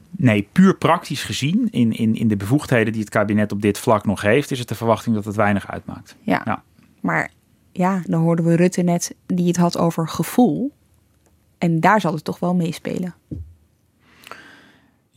[0.10, 4.06] Nee, puur praktisch gezien, in, in, in de bevoegdheden die het kabinet op dit vlak
[4.06, 6.16] nog heeft, is het de verwachting dat het weinig uitmaakt.
[6.22, 6.64] Ja, ja.
[7.02, 7.32] maar
[7.72, 10.72] ja, dan hoorden we Rutte net die het had over gevoel.
[11.58, 13.16] En daar zal het toch wel meespelen.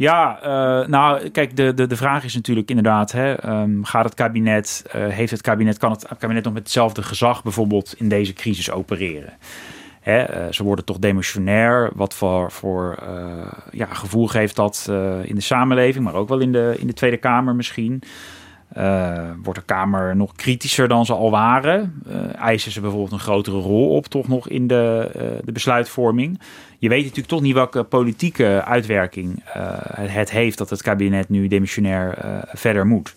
[0.01, 4.15] Ja, uh, nou kijk, de, de, de vraag is natuurlijk inderdaad, hè, um, gaat het
[4.15, 8.33] kabinet, uh, heeft het kabinet, kan het kabinet nog met hetzelfde gezag bijvoorbeeld in deze
[8.33, 9.33] crisis opereren?
[10.01, 12.99] Hè, uh, ze worden toch demissionair, wat voor, voor
[13.71, 14.87] ja, gevoel geeft dat
[15.23, 18.03] in de samenleving, maar ook wel in de, in de Tweede Kamer misschien.
[19.43, 22.03] Wordt de Kamer nog kritischer dan ze al waren?
[22.39, 25.11] eisen ze bijvoorbeeld een grotere rol op, toch nog in de,
[25.45, 26.41] de besluitvorming?
[26.79, 29.43] je weet natuurlijk toch niet welke politieke uitwerking
[29.95, 32.19] het heeft dat het kabinet nu demissionair
[32.53, 33.15] verder moet.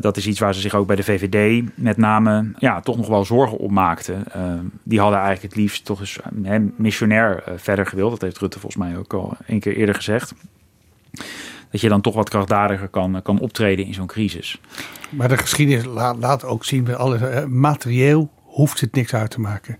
[0.00, 3.08] Dat is iets waar ze zich ook bij de VVD met name ja, toch nog
[3.08, 4.24] wel zorgen op maakten.
[4.82, 6.18] die hadden eigenlijk het liefst toch eens
[6.76, 8.10] missionair verder gewild.
[8.10, 10.34] Dat heeft Rutte volgens mij ook al een keer eerder gezegd.
[11.72, 14.60] Dat je dan toch wat krachtdadiger kan, kan optreden in zo'n crisis.
[15.10, 19.40] Maar de geschiedenis laat, laat ook zien, bij alles, materieel hoeft het niks uit te
[19.40, 19.78] maken.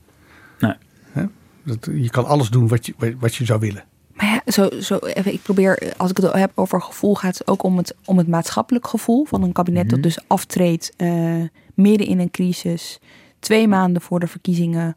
[1.64, 3.84] Dat, je kan alles doen wat je, wat je zou willen.
[4.12, 7.48] Maar ja, zo, zo even, ik probeer, als ik het heb over gevoel, gaat het
[7.48, 10.08] ook om het, om het maatschappelijk gevoel van een kabinet dat mhm.
[10.08, 11.42] dus aftreedt uh,
[11.74, 13.00] midden in een crisis,
[13.38, 14.96] twee maanden voor de verkiezingen.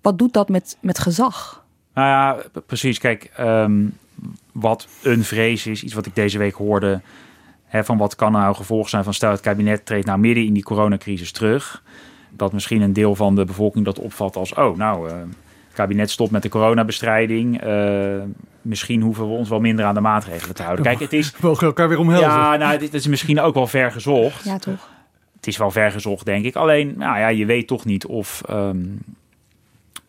[0.00, 1.64] Wat doet dat met, met gezag?
[1.94, 2.98] Nou ja, precies.
[2.98, 3.98] Kijk, um,
[4.52, 7.00] wat een vrees is, iets wat ik deze week hoorde,
[7.64, 10.52] hè, van wat kan nou gevolg zijn van stel het kabinet treedt nou midden in
[10.52, 11.82] die coronacrisis terug
[12.30, 16.10] dat misschien een deel van de bevolking dat opvat als: oh, nou, uh, het kabinet
[16.10, 17.64] stopt met de coronabestrijding.
[17.64, 18.22] Uh,
[18.62, 20.84] misschien hoeven we ons wel minder aan de maatregelen te houden.
[20.84, 21.30] Kijk, het is.
[21.30, 22.28] We mogen elkaar weer omhelzen.
[22.28, 24.44] Ja, nou, dit is misschien ook wel ver gezocht.
[24.44, 24.88] Ja, toch?
[25.36, 26.56] Het is wel ver gezocht, denk ik.
[26.56, 28.42] Alleen, nou ja, je weet toch niet of.
[28.50, 28.98] Um,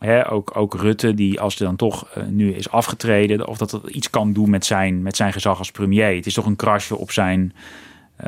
[0.06, 3.70] hè, ook, ook Rutte, die als hij dan toch uh, nu is afgetreden, of dat
[3.70, 6.14] dat iets kan doen met zijn, met zijn gezag als premier.
[6.14, 7.52] Het is toch een krasje op zijn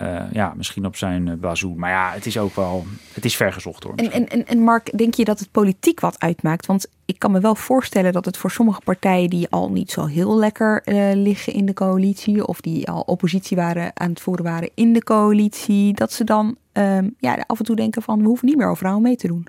[0.03, 1.75] Uh, ja, misschien op zijn uh, bazoo.
[1.75, 3.93] Maar ja, het is ook wel, het is vergezocht hoor.
[3.95, 6.67] En, en, en Mark, denk je dat het politiek wat uitmaakt?
[6.67, 10.07] Want ik kan me wel voorstellen dat het voor sommige partijen die al niet zo
[10.07, 14.45] heel lekker uh, liggen in de coalitie, of die al oppositie waren aan het voeren
[14.45, 18.27] waren in de coalitie, dat ze dan um, ja, af en toe denken van we
[18.27, 19.47] hoeven niet meer overal mee te doen.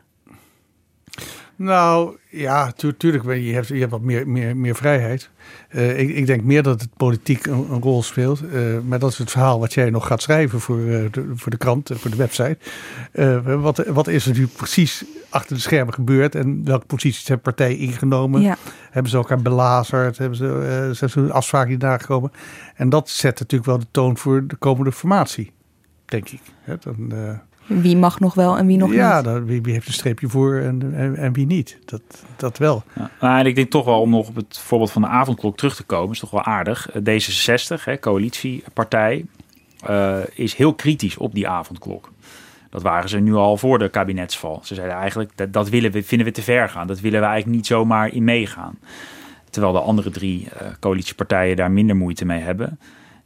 [1.58, 5.30] Nou ja, tuurlijk, je hebt, je hebt wat meer, meer, meer vrijheid.
[5.72, 8.44] Uh, ik, ik, denk meer dat het politiek een, een rol speelt.
[8.44, 11.52] Uh, maar dat is het verhaal wat jij nog gaat schrijven voor, uh, de, voor
[11.52, 12.58] de krant, voor de website.
[13.60, 17.78] wat, wat is er nu precies achter de schermen gebeurd en welke posities hebben partijen
[17.78, 18.42] ingenomen?
[18.42, 18.58] Ja.
[18.92, 20.18] Hebben ze elkaar belazerd?
[20.18, 22.32] Hebben ze, zijn ze afspraken die nagekomen?
[22.76, 25.52] En dat zet natuurlijk wel de toon voor de komende formatie,
[26.06, 26.42] denk ik.
[26.80, 27.14] dan,
[27.68, 29.26] wie mag nog wel en wie nog ja, niet?
[29.26, 31.78] Ja, wie, wie, heeft een streepje voor en, en, en wie niet.
[31.86, 32.02] Dat,
[32.36, 32.84] dat wel.
[32.94, 35.58] Ja, nou, en ik denk toch wel, om nog op het voorbeeld van de avondklok
[35.58, 36.90] terug te komen, is toch wel aardig.
[37.00, 39.26] D66, hè, coalitiepartij,
[39.90, 42.12] uh, is heel kritisch op die avondklok.
[42.70, 44.60] Dat waren ze nu al voor de kabinetsval.
[44.64, 46.88] Ze zeiden eigenlijk, dat, dat willen we, vinden we te ver gaan.
[46.88, 48.80] Dat willen we eigenlijk niet zomaar in meegaan.
[49.50, 52.80] Terwijl de andere drie uh, coalitiepartijen daar minder moeite mee hebben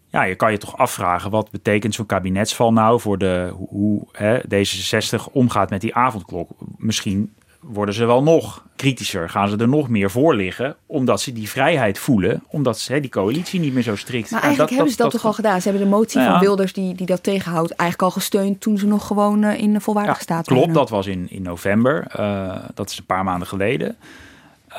[0.09, 4.39] ja, je kan je toch afvragen wat betekent zo'n kabinetsval nou voor de, hoe hè,
[4.39, 6.49] D66 omgaat met die avondklok.
[6.77, 11.33] Misschien worden ze wel nog kritischer, gaan ze er nog meer voor liggen, omdat ze
[11.33, 14.31] die vrijheid voelen, omdat ze hè, die coalitie niet meer zo strikt.
[14.31, 15.61] Maar eigenlijk hebben ze dat, toch al gedaan.
[15.61, 18.87] Ze hebben de motie van Wilders die, die dat tegenhoudt eigenlijk al gesteund toen ze
[18.87, 22.11] nog gewoon uh, in de volwaardige ja, staat Klopt, dat was in, in november.
[22.19, 23.95] Uh, dat is een paar maanden geleden.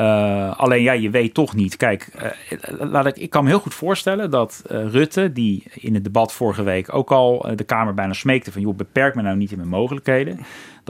[0.01, 1.76] Uh, alleen ja, je weet toch niet.
[1.76, 5.95] Kijk, uh, laat ik, ik kan me heel goed voorstellen dat uh, Rutte, die in
[5.95, 9.36] het debat vorige week ook al de Kamer bijna smeekte van joh, beperk me nou
[9.36, 10.38] niet in mijn mogelijkheden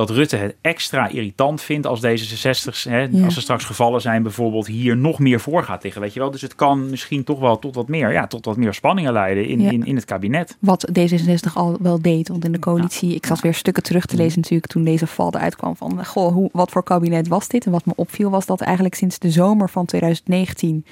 [0.07, 3.25] dat Rutte het extra irritant vindt als deze 60, hè, ja.
[3.25, 6.03] als er straks gevallen zijn, bijvoorbeeld hier nog meer voor gaat liggen.
[6.03, 6.31] Weet je wel?
[6.31, 9.47] Dus het kan misschien toch wel tot wat meer, ja, tot wat meer spanningen leiden
[9.47, 9.71] in, ja.
[9.71, 10.57] in, in het kabinet.
[10.59, 14.17] Wat D66 al wel deed, want in de coalitie, ik zat weer stukken terug te
[14.17, 17.65] lezen natuurlijk toen deze val eruit kwam van, goh, hoe, wat voor kabinet was dit?
[17.65, 20.85] En wat me opviel was dat eigenlijk sinds de zomer van 2019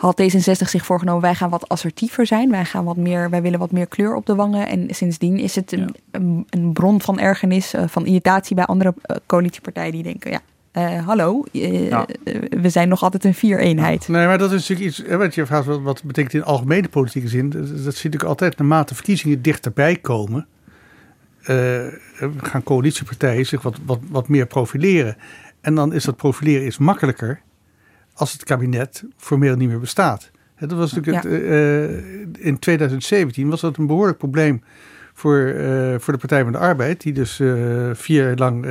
[0.00, 2.50] had D66 zich voorgenomen, wij gaan wat assertiever zijn.
[2.50, 4.68] Wij, gaan wat meer, wij willen wat meer kleur op de wangen.
[4.68, 8.94] En sindsdien is het een, een, een bron van ergernis, uh, van irritatie bij andere
[9.06, 10.40] uh, coalitiepartijen die denken, ja,
[10.72, 12.06] uh, hallo, ja.
[12.50, 14.08] we zijn nog altijd een vier-eenheid.
[14.08, 17.28] Nee, maar dat is natuurlijk iets, wat je vraagt, wat, wat betekent in algemene politieke
[17.28, 20.46] zin, dat, dat zie natuurlijk altijd naarmate verkiezingen dichterbij komen,
[22.36, 25.16] gaan coalitiepartijen zich wat, wat, wat meer profileren.
[25.60, 27.40] En dan is dat profileren is makkelijker
[28.14, 30.30] als het kabinet formeel niet meer bestaat.
[30.58, 31.30] Dat was natuurlijk ja.
[31.30, 34.62] het, uh, in 2017 was dat een behoorlijk probleem
[35.14, 38.66] voor, uh, voor de Partij van de Arbeid, die dus uh, vier jaar lang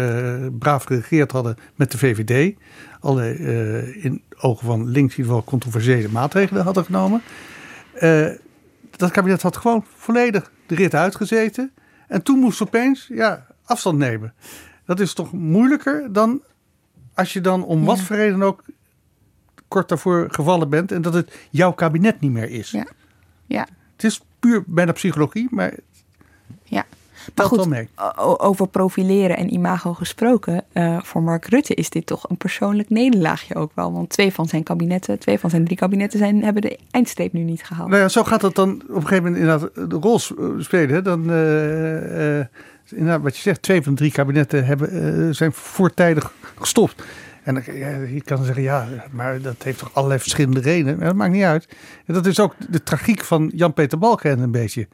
[0.59, 2.55] braaf geregeerd hadden met de VVD.
[2.99, 3.37] Alle
[4.01, 7.21] in ogen van links in ieder geval controversiële maatregelen hadden genomen.
[8.91, 11.71] dat kabinet had gewoon volledig de rit uitgezeten.
[12.07, 14.33] En toen moest opeens ja, afstand nemen.
[14.85, 16.41] Dat is toch moeilijker dan
[17.13, 18.63] als je dan om wat voor reden ook
[19.69, 22.71] kort daarvoor gevallen bent en dat het jouw kabinet niet meer is.
[22.71, 22.87] Ja.
[23.45, 23.67] ja.
[23.95, 25.73] Het is puur bijna psychologie, maar.
[26.63, 26.85] Ja.
[27.35, 27.89] Maar goed, mee.
[28.37, 33.55] over profileren en imago gesproken, uh, voor Mark Rutte is dit toch een persoonlijk nederlaagje
[33.55, 33.93] ook wel.
[33.93, 37.43] Want twee van zijn kabinetten, twee van zijn drie kabinetten zijn, hebben de eindstreep nu
[37.43, 37.89] niet gehaald.
[37.89, 40.19] Nou ja, zo gaat dat dan op een gegeven moment inderdaad de rol
[40.59, 41.03] spelen.
[41.03, 42.45] Dan, uh, uh,
[42.89, 47.03] inderdaad, wat je zegt, twee van de drie kabinetten hebben, zijn voortijdig gestopt.
[47.49, 47.63] En
[48.13, 50.99] je kan zeggen, ja, maar dat heeft toch allerlei verschillende redenen.
[50.99, 51.67] Dat maakt niet uit.
[52.05, 54.87] En dat is ook de tragiek van Jan-Peter Balkenende een beetje.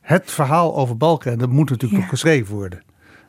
[0.00, 2.82] Het verhaal over Balkenende moet natuurlijk nog geschreven worden.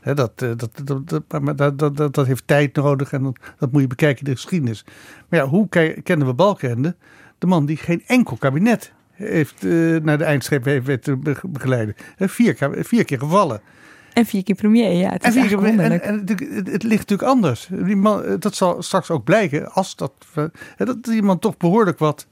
[0.04, 3.88] dat, dat, dat, dat, dat, dat, dat, heeft tijd nodig en dat, dat moet je
[3.88, 4.86] bekijken in de geschiedenis.
[5.30, 5.68] Maar ja, hoe
[6.04, 6.96] kennen we Balkenende?
[7.38, 11.10] De man die geen enkel kabinet heeft uh, naar de eindstreep heeft
[11.52, 11.96] begeleiden.
[12.18, 13.62] Vier, vier keer gevallen.
[14.14, 15.10] En vier keer premier, ja.
[15.10, 16.40] Het is en, vier, en, en, en het,
[16.72, 17.68] het, ligt natuurlijk anders.
[17.72, 20.12] Die man, dat zal straks ook blijken als dat,
[20.78, 22.28] dat iemand toch behoorlijk wat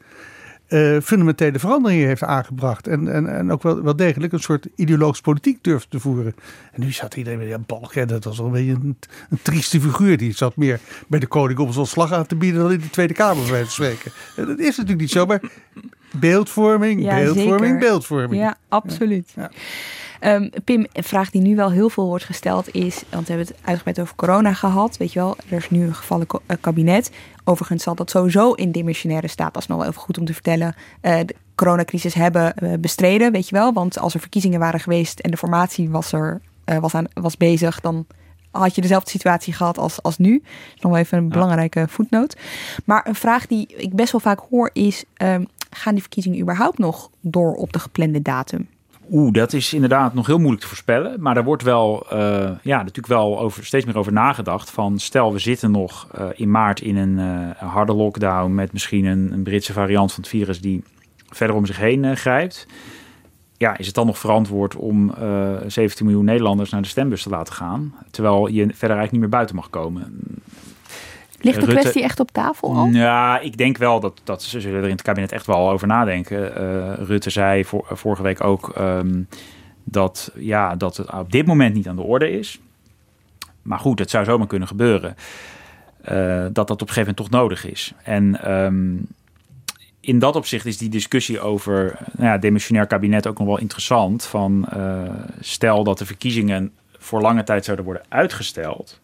[0.71, 2.87] uh, fundamentele veranderingen heeft aangebracht.
[2.87, 6.35] En, en, en ook wel, wel degelijk een soort ideologisch politiek durft te voeren.
[6.71, 8.97] En nu zat iedereen weer, ja, Balken, dat was wel een beetje een,
[9.29, 10.17] een, trieste figuur.
[10.17, 12.89] Die zat meer bij de koning om zijn slag aan te bieden dan in de
[12.89, 14.11] Tweede Kamer, bij te spreken.
[14.35, 15.41] En dat is natuurlijk niet zo, maar
[16.11, 17.79] beeldvorming, ja, beeldvorming, zeker.
[17.79, 18.41] beeldvorming.
[18.41, 19.33] Ja, absoluut.
[19.35, 19.51] Ja.
[20.25, 23.47] Um, Pim, een vraag die nu wel heel veel wordt gesteld is, want we hebben
[23.47, 27.11] het uitgebreid over corona gehad, weet je wel, er is nu een gevallen eh, kabinet.
[27.43, 30.33] Overigens zal dat sowieso in dimensionaire staat, dat is nog wel even goed om te
[30.33, 33.73] vertellen, uh, de coronacrisis hebben uh, bestreden, weet je wel.
[33.73, 36.41] Want als er verkiezingen waren geweest en de formatie was, er,
[36.79, 38.05] was, aan, was bezig, dan
[38.51, 40.43] had je dezelfde situatie gehad als, als nu.
[40.79, 42.37] Nog wel even een belangrijke voetnoot.
[42.85, 46.77] Maar een vraag die ik best wel vaak hoor is, um, gaan die verkiezingen überhaupt
[46.77, 48.67] nog door op de geplande datum?
[49.09, 51.21] Oeh, dat is inderdaad nog heel moeilijk te voorspellen.
[51.21, 52.19] Maar er wordt wel, uh,
[52.61, 54.69] ja, natuurlijk wel over, steeds meer over nagedacht.
[54.69, 59.05] Van stel, we zitten nog uh, in maart in een uh, harde lockdown met misschien
[59.05, 60.83] een, een, Britse variant van het virus die
[61.29, 62.67] verder om zich heen grijpt.
[63.57, 65.13] Ja, is het dan nog verantwoord om
[65.67, 67.93] 17 miljoen Nederlanders naar de stembus te laten gaan?
[68.11, 70.23] Terwijl je verder eigenlijk niet meer buiten mag komen.
[71.41, 72.85] Ligt de Rutte, kwestie echt op tafel al?
[72.85, 75.87] Ja, ik denk wel dat, dat ze zullen er in het kabinet echt wel over
[75.87, 76.61] nadenken.
[76.61, 79.27] Uh, Rutte zei voor, vorige week ook um,
[79.83, 82.59] dat, ja, dat het op dit moment niet aan de orde is.
[83.61, 85.15] Maar goed, het zou zomaar kunnen gebeuren.
[86.11, 87.93] Uh, dat dat op een gegeven moment toch nodig is.
[88.03, 89.07] En um,
[89.99, 94.25] in dat opzicht is die discussie over nou ja, demissionair kabinet ook nog wel interessant.
[94.25, 95.01] Van uh,
[95.39, 98.99] stel dat de verkiezingen voor lange tijd zouden worden uitgesteld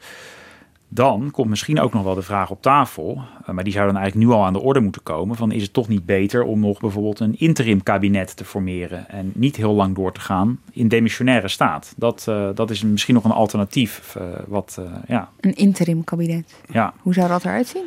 [0.88, 3.98] dan komt misschien ook nog wel de vraag op tafel, eh, maar die zou dan
[3.98, 6.60] eigenlijk nu al aan de orde moeten komen, van is het toch niet beter om
[6.60, 10.88] nog bijvoorbeeld een interim kabinet te formeren en niet heel lang door te gaan in
[10.88, 11.94] demissionaire staat.
[11.98, 14.16] Dat, uh, dat is misschien nog een alternatief.
[14.18, 15.30] Uh, wat, ja.
[15.40, 16.62] Een interim kabinet?
[16.72, 16.94] Ja.
[17.02, 17.86] Hoe zou dat eruit zien?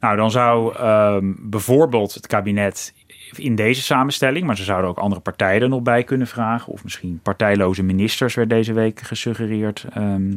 [0.00, 2.94] Nou, dan zou um, bijvoorbeeld het kabinet
[3.36, 6.84] in deze samenstelling, maar ze zouden ook andere partijen er nog bij kunnen vragen, of
[6.84, 9.86] misschien partijloze ministers werd deze week gesuggereerd.
[9.96, 10.36] Um, uh,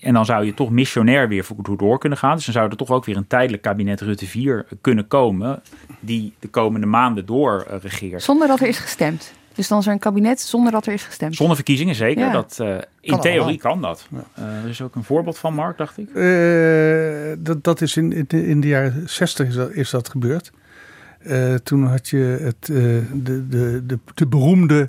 [0.00, 2.34] en dan zou je toch missionair weer voor door kunnen gaan.
[2.36, 5.62] Dus dan zou er toch ook weer een tijdelijk kabinet Rutte 4 kunnen komen.
[6.00, 8.22] die de komende maanden door uh, regeert.
[8.22, 9.32] Zonder dat er is gestemd.
[9.54, 11.34] Dus dan is er een kabinet zonder dat er is gestemd.
[11.34, 12.24] Zonder verkiezingen zeker.
[12.24, 12.32] Ja.
[12.32, 12.68] Dat, uh,
[13.00, 14.08] in kan theorie kan dat.
[14.10, 14.44] Ja.
[14.62, 16.14] er is ook een voorbeeld van, Mark, dacht ik.
[17.44, 20.52] dat, dat is in, in, de, in de jaren 60 is dat, is dat gebeurd.
[21.62, 24.88] toen had je het, de, de, de, de beroemde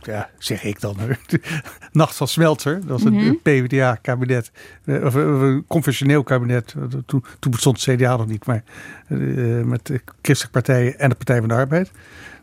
[0.00, 0.96] ja, zeg ik dan,
[1.92, 2.80] Nacht van Smelter.
[2.80, 3.40] Dat was een mm -hmm.
[3.42, 4.50] PvdA-kabinet,
[4.86, 6.74] of een conventioneel kabinet.
[7.06, 8.62] Toen, toen bestond het CDA nog niet, maar
[9.08, 11.90] uh, met de christelijke partijen en de Partij van de Arbeid.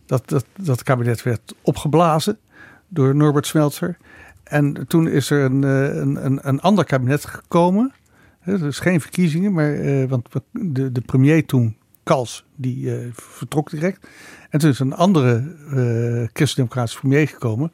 [0.05, 2.37] Dat, dat, dat kabinet werd opgeblazen
[2.87, 3.97] door Norbert Smelter.
[4.43, 7.93] En toen is er een, een, een, een ander kabinet gekomen.
[8.43, 14.07] Dus geen verkiezingen, maar, uh, want de, de premier toen, Kals, die uh, vertrok direct.
[14.49, 17.71] En toen is een andere uh, christendemocratische premier gekomen,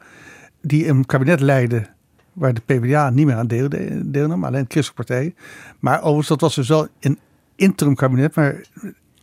[0.60, 1.86] die een kabinet leidde
[2.32, 5.34] waar de PvdA niet meer aan deelde, deelnam, alleen de christelijke partijen.
[5.78, 7.18] Maar overigens, dat was dus wel een
[7.56, 8.60] interim kabinet, maar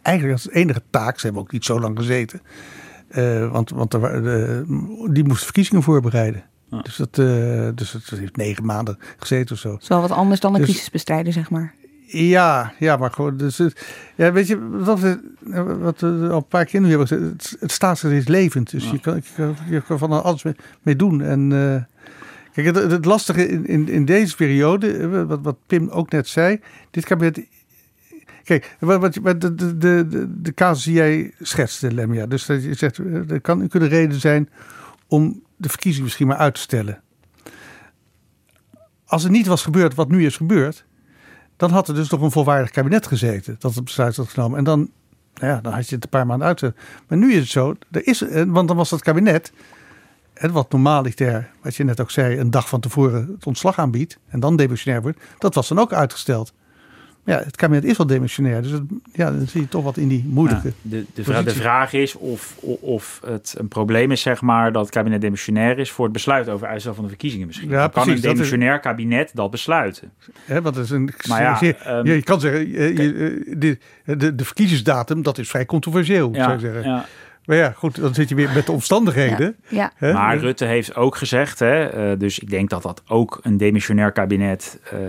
[0.02, 2.42] eigenlijk als enige taak, ze hebben ook niet zo lang gezeten,
[3.10, 4.62] uh, want, want er, uh,
[5.14, 6.44] die moesten verkiezingen voorbereiden.
[6.84, 9.72] Dus, dat, uh, dus het heeft negen maanden gezeten of zo.
[9.72, 11.76] Dat is wel wat anders dan een dus, crisis bestrijden, zeg maar.
[12.14, 13.38] Ja, ja, maar gewoon.
[13.38, 13.62] Dus,
[14.16, 15.00] ja, weet je, wat,
[15.80, 18.72] wat we al een paar keer nu hebben gezegd, het, het staatsrecht is levend.
[18.72, 18.92] Dus ja.
[18.92, 21.22] je, kan, je, kan, je kan van alles mee, mee doen.
[21.22, 21.76] En uh,
[22.54, 26.60] kijk, het, het, lastige in, in, in deze periode, wat, wat Pim ook net zei,
[26.90, 27.42] dit kabinet.
[28.44, 32.26] Kijk, wat, wat, de, de, de, de casus die jij schetste, Lemia.
[32.26, 32.98] Dus dat je zegt,
[33.28, 34.50] er kan kunnen reden zijn
[35.08, 37.02] om de verkiezing misschien maar uit te stellen.
[39.06, 40.86] Als er niet was gebeurd wat nu is gebeurd,
[41.62, 43.56] dan had er dus nog een volwaardig kabinet gezeten.
[43.60, 44.58] Dat het besluit had genomen.
[44.58, 44.90] En dan,
[45.34, 46.62] nou ja, dan had je het een paar maanden uit.
[47.08, 49.52] Maar nu is het zo, er is, want dan was dat kabinet,
[50.52, 54.18] wat normaliter, wat je net ook zei, een dag van tevoren het ontslag aanbiedt.
[54.28, 55.20] En dan demissionair wordt.
[55.38, 56.54] Dat was dan ook uitgesteld
[57.24, 58.62] ja, het kabinet is wel demissionair.
[58.62, 60.68] Dus het, ja, dan zie je toch wat in die moeilijke.
[60.68, 64.72] Ja, de, de, vra de, vraag is of, of het een probleem is, zeg maar,
[64.72, 67.70] dat het kabinet demissionair is voor het besluit over uitstel van de verkiezingen misschien.
[67.70, 70.12] Ja, kan een demissionair is, kabinet dat besluiten?
[70.46, 73.78] Hè, want is een, maar ja, je, um, je, kan zeggen, je, de,
[74.18, 76.84] de, de, verkiezingsdatum, dat is vrij controversieel, ja, zou ik zeggen.
[76.84, 77.06] Ja.
[77.46, 79.56] Maar ja, goed, dan zit je weer met de omstandigheden.
[79.68, 79.92] Ja.
[80.00, 80.14] ja.
[80.14, 84.12] Maar Rutte heeft ook gezegd, hè, uh, dus ik denk dat dat ook een demissionair
[84.12, 85.00] kabinet uh,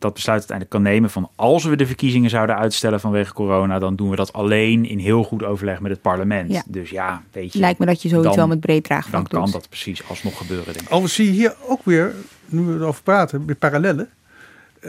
[0.00, 3.96] dat besluit uiteindelijk kan nemen van als we de verkiezingen zouden uitstellen vanwege corona, dan
[3.96, 6.52] doen we dat alleen in heel goed overleg met het parlement.
[6.52, 6.62] Ja.
[6.66, 7.58] Dus ja, weet je.
[7.58, 10.64] Lijkt me dat je zoiets wel met breed draagvlak Dan kan dat precies alsnog gebeuren,
[10.72, 10.84] denk ik.
[10.84, 12.14] Overigens zie je hier ook weer,
[12.46, 14.08] nu we erover praten, weer parallellen.
[14.80, 14.88] Uh,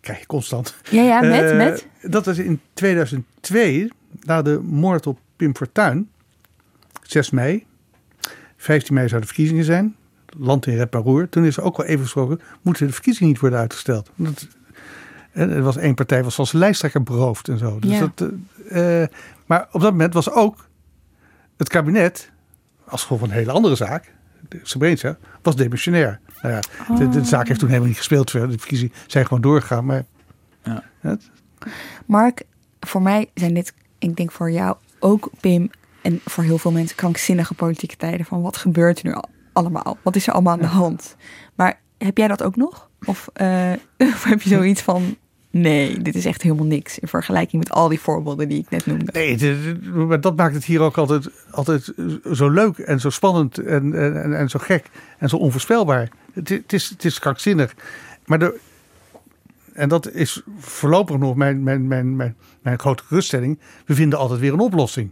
[0.00, 0.74] krijg je constant.
[0.90, 1.86] Ja, ja, met, uh, met.
[2.02, 3.90] Dat is in 2002,
[4.20, 6.10] na de moord op Pim Fortuyn,
[7.02, 7.66] 6 mei.
[8.56, 9.96] 15 mei zouden verkiezingen zijn
[10.38, 11.28] land in rep roer.
[11.28, 14.10] Toen is er ook wel even gesproken, moeten de verkiezingen niet worden uitgesteld.
[14.14, 14.46] Dat,
[15.32, 17.78] er was één partij was als lijsttrekker beroofd en zo.
[17.78, 18.10] Dus ja.
[18.14, 18.30] dat,
[18.72, 19.04] uh,
[19.46, 20.68] maar op dat moment was ook
[21.56, 22.30] het kabinet,
[22.84, 24.12] als gevolg van een hele andere zaak,
[24.48, 26.20] de Srebrenica, was demissionair.
[26.42, 26.60] Nou ja,
[26.90, 26.96] oh.
[26.96, 28.32] de, de, zaak heeft toen helemaal niet gespeeld.
[28.32, 29.84] De verkiezingen zijn gewoon doorgegaan.
[29.84, 30.04] Maar,
[30.62, 30.82] ja.
[31.00, 31.30] Het,
[32.06, 32.42] Mark,
[32.80, 35.70] voor mij zijn dit, ik denk voor jou ook, Pim,
[36.02, 38.26] en voor heel veel mensen krankzinnige politieke tijden.
[38.26, 39.14] Van wat gebeurt er nu
[39.60, 39.98] allemaal?
[40.02, 41.16] Wat is er allemaal aan de hand?
[41.54, 42.90] Maar heb jij dat ook nog?
[43.04, 43.72] Of, uh,
[44.14, 45.16] of heb je zoiets van,
[45.52, 48.86] Nee, dit is echt helemaal niks in vergelijking met al die voorbeelden die ik net
[48.86, 49.12] noemde.
[49.12, 49.54] Nee,
[50.06, 51.92] maar dat maakt het hier ook altijd, altijd
[52.32, 56.08] zo leuk en zo spannend en, en, en zo gek en zo onvoorspelbaar.
[56.32, 57.74] Het, het, is, het is krankzinnig.
[58.26, 58.58] Maar de,
[59.72, 63.58] en dat is voorlopig nog mijn, mijn, mijn, mijn, mijn grote geruststelling.
[63.86, 65.10] We vinden altijd weer een oplossing.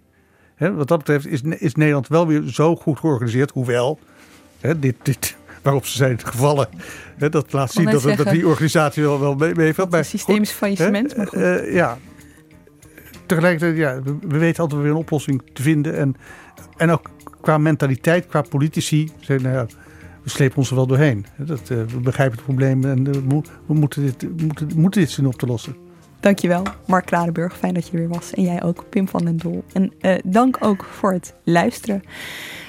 [0.58, 3.50] wat dat betreft is, is Nederland wel weer zo goed georganiseerd.
[3.50, 3.98] Hoewel,
[4.60, 6.68] dit, dit, waarop ze zijn gevallen.
[7.30, 9.92] dat laat zien dat, dat, die organisatie wel, wel meevalt.
[9.92, 11.16] Een systemisch faillissement.
[11.16, 11.38] Maar goed.
[11.38, 11.98] Uh, ja.
[13.26, 15.96] Tegelijkertijd, ja, we, weten altijd weer een oplossing te vinden.
[15.96, 16.16] En,
[16.76, 19.10] en ook qua mentaliteit, qua politici.
[19.20, 19.66] Zijn, nou ja,
[20.22, 21.26] we slepen ons er wel doorheen.
[21.36, 25.26] Dat, uh, we begrijpen het probleem en uh, we moeten dit, moeten, moeten dit zien
[25.26, 25.87] op te lossen.
[26.20, 27.56] Dankjewel, Mark Kradenburg.
[27.56, 28.34] Fijn dat je er weer was.
[28.34, 29.64] En jij ook, Pim van den Doel.
[29.72, 32.02] En uh, dank ook voor het luisteren.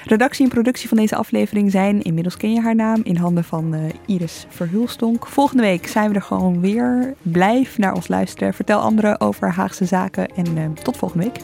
[0.04, 3.74] Redactie en productie van deze aflevering zijn, inmiddels ken je haar naam, in handen van
[3.74, 5.26] uh, Iris Verhulstonk.
[5.26, 7.14] Volgende week zijn we er gewoon weer.
[7.22, 8.54] Blijf naar ons luisteren.
[8.54, 10.28] Vertel anderen over Haagse zaken.
[10.28, 11.38] En uh, tot volgende week.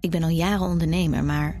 [0.00, 1.60] Ik ben al jaren ondernemer, maar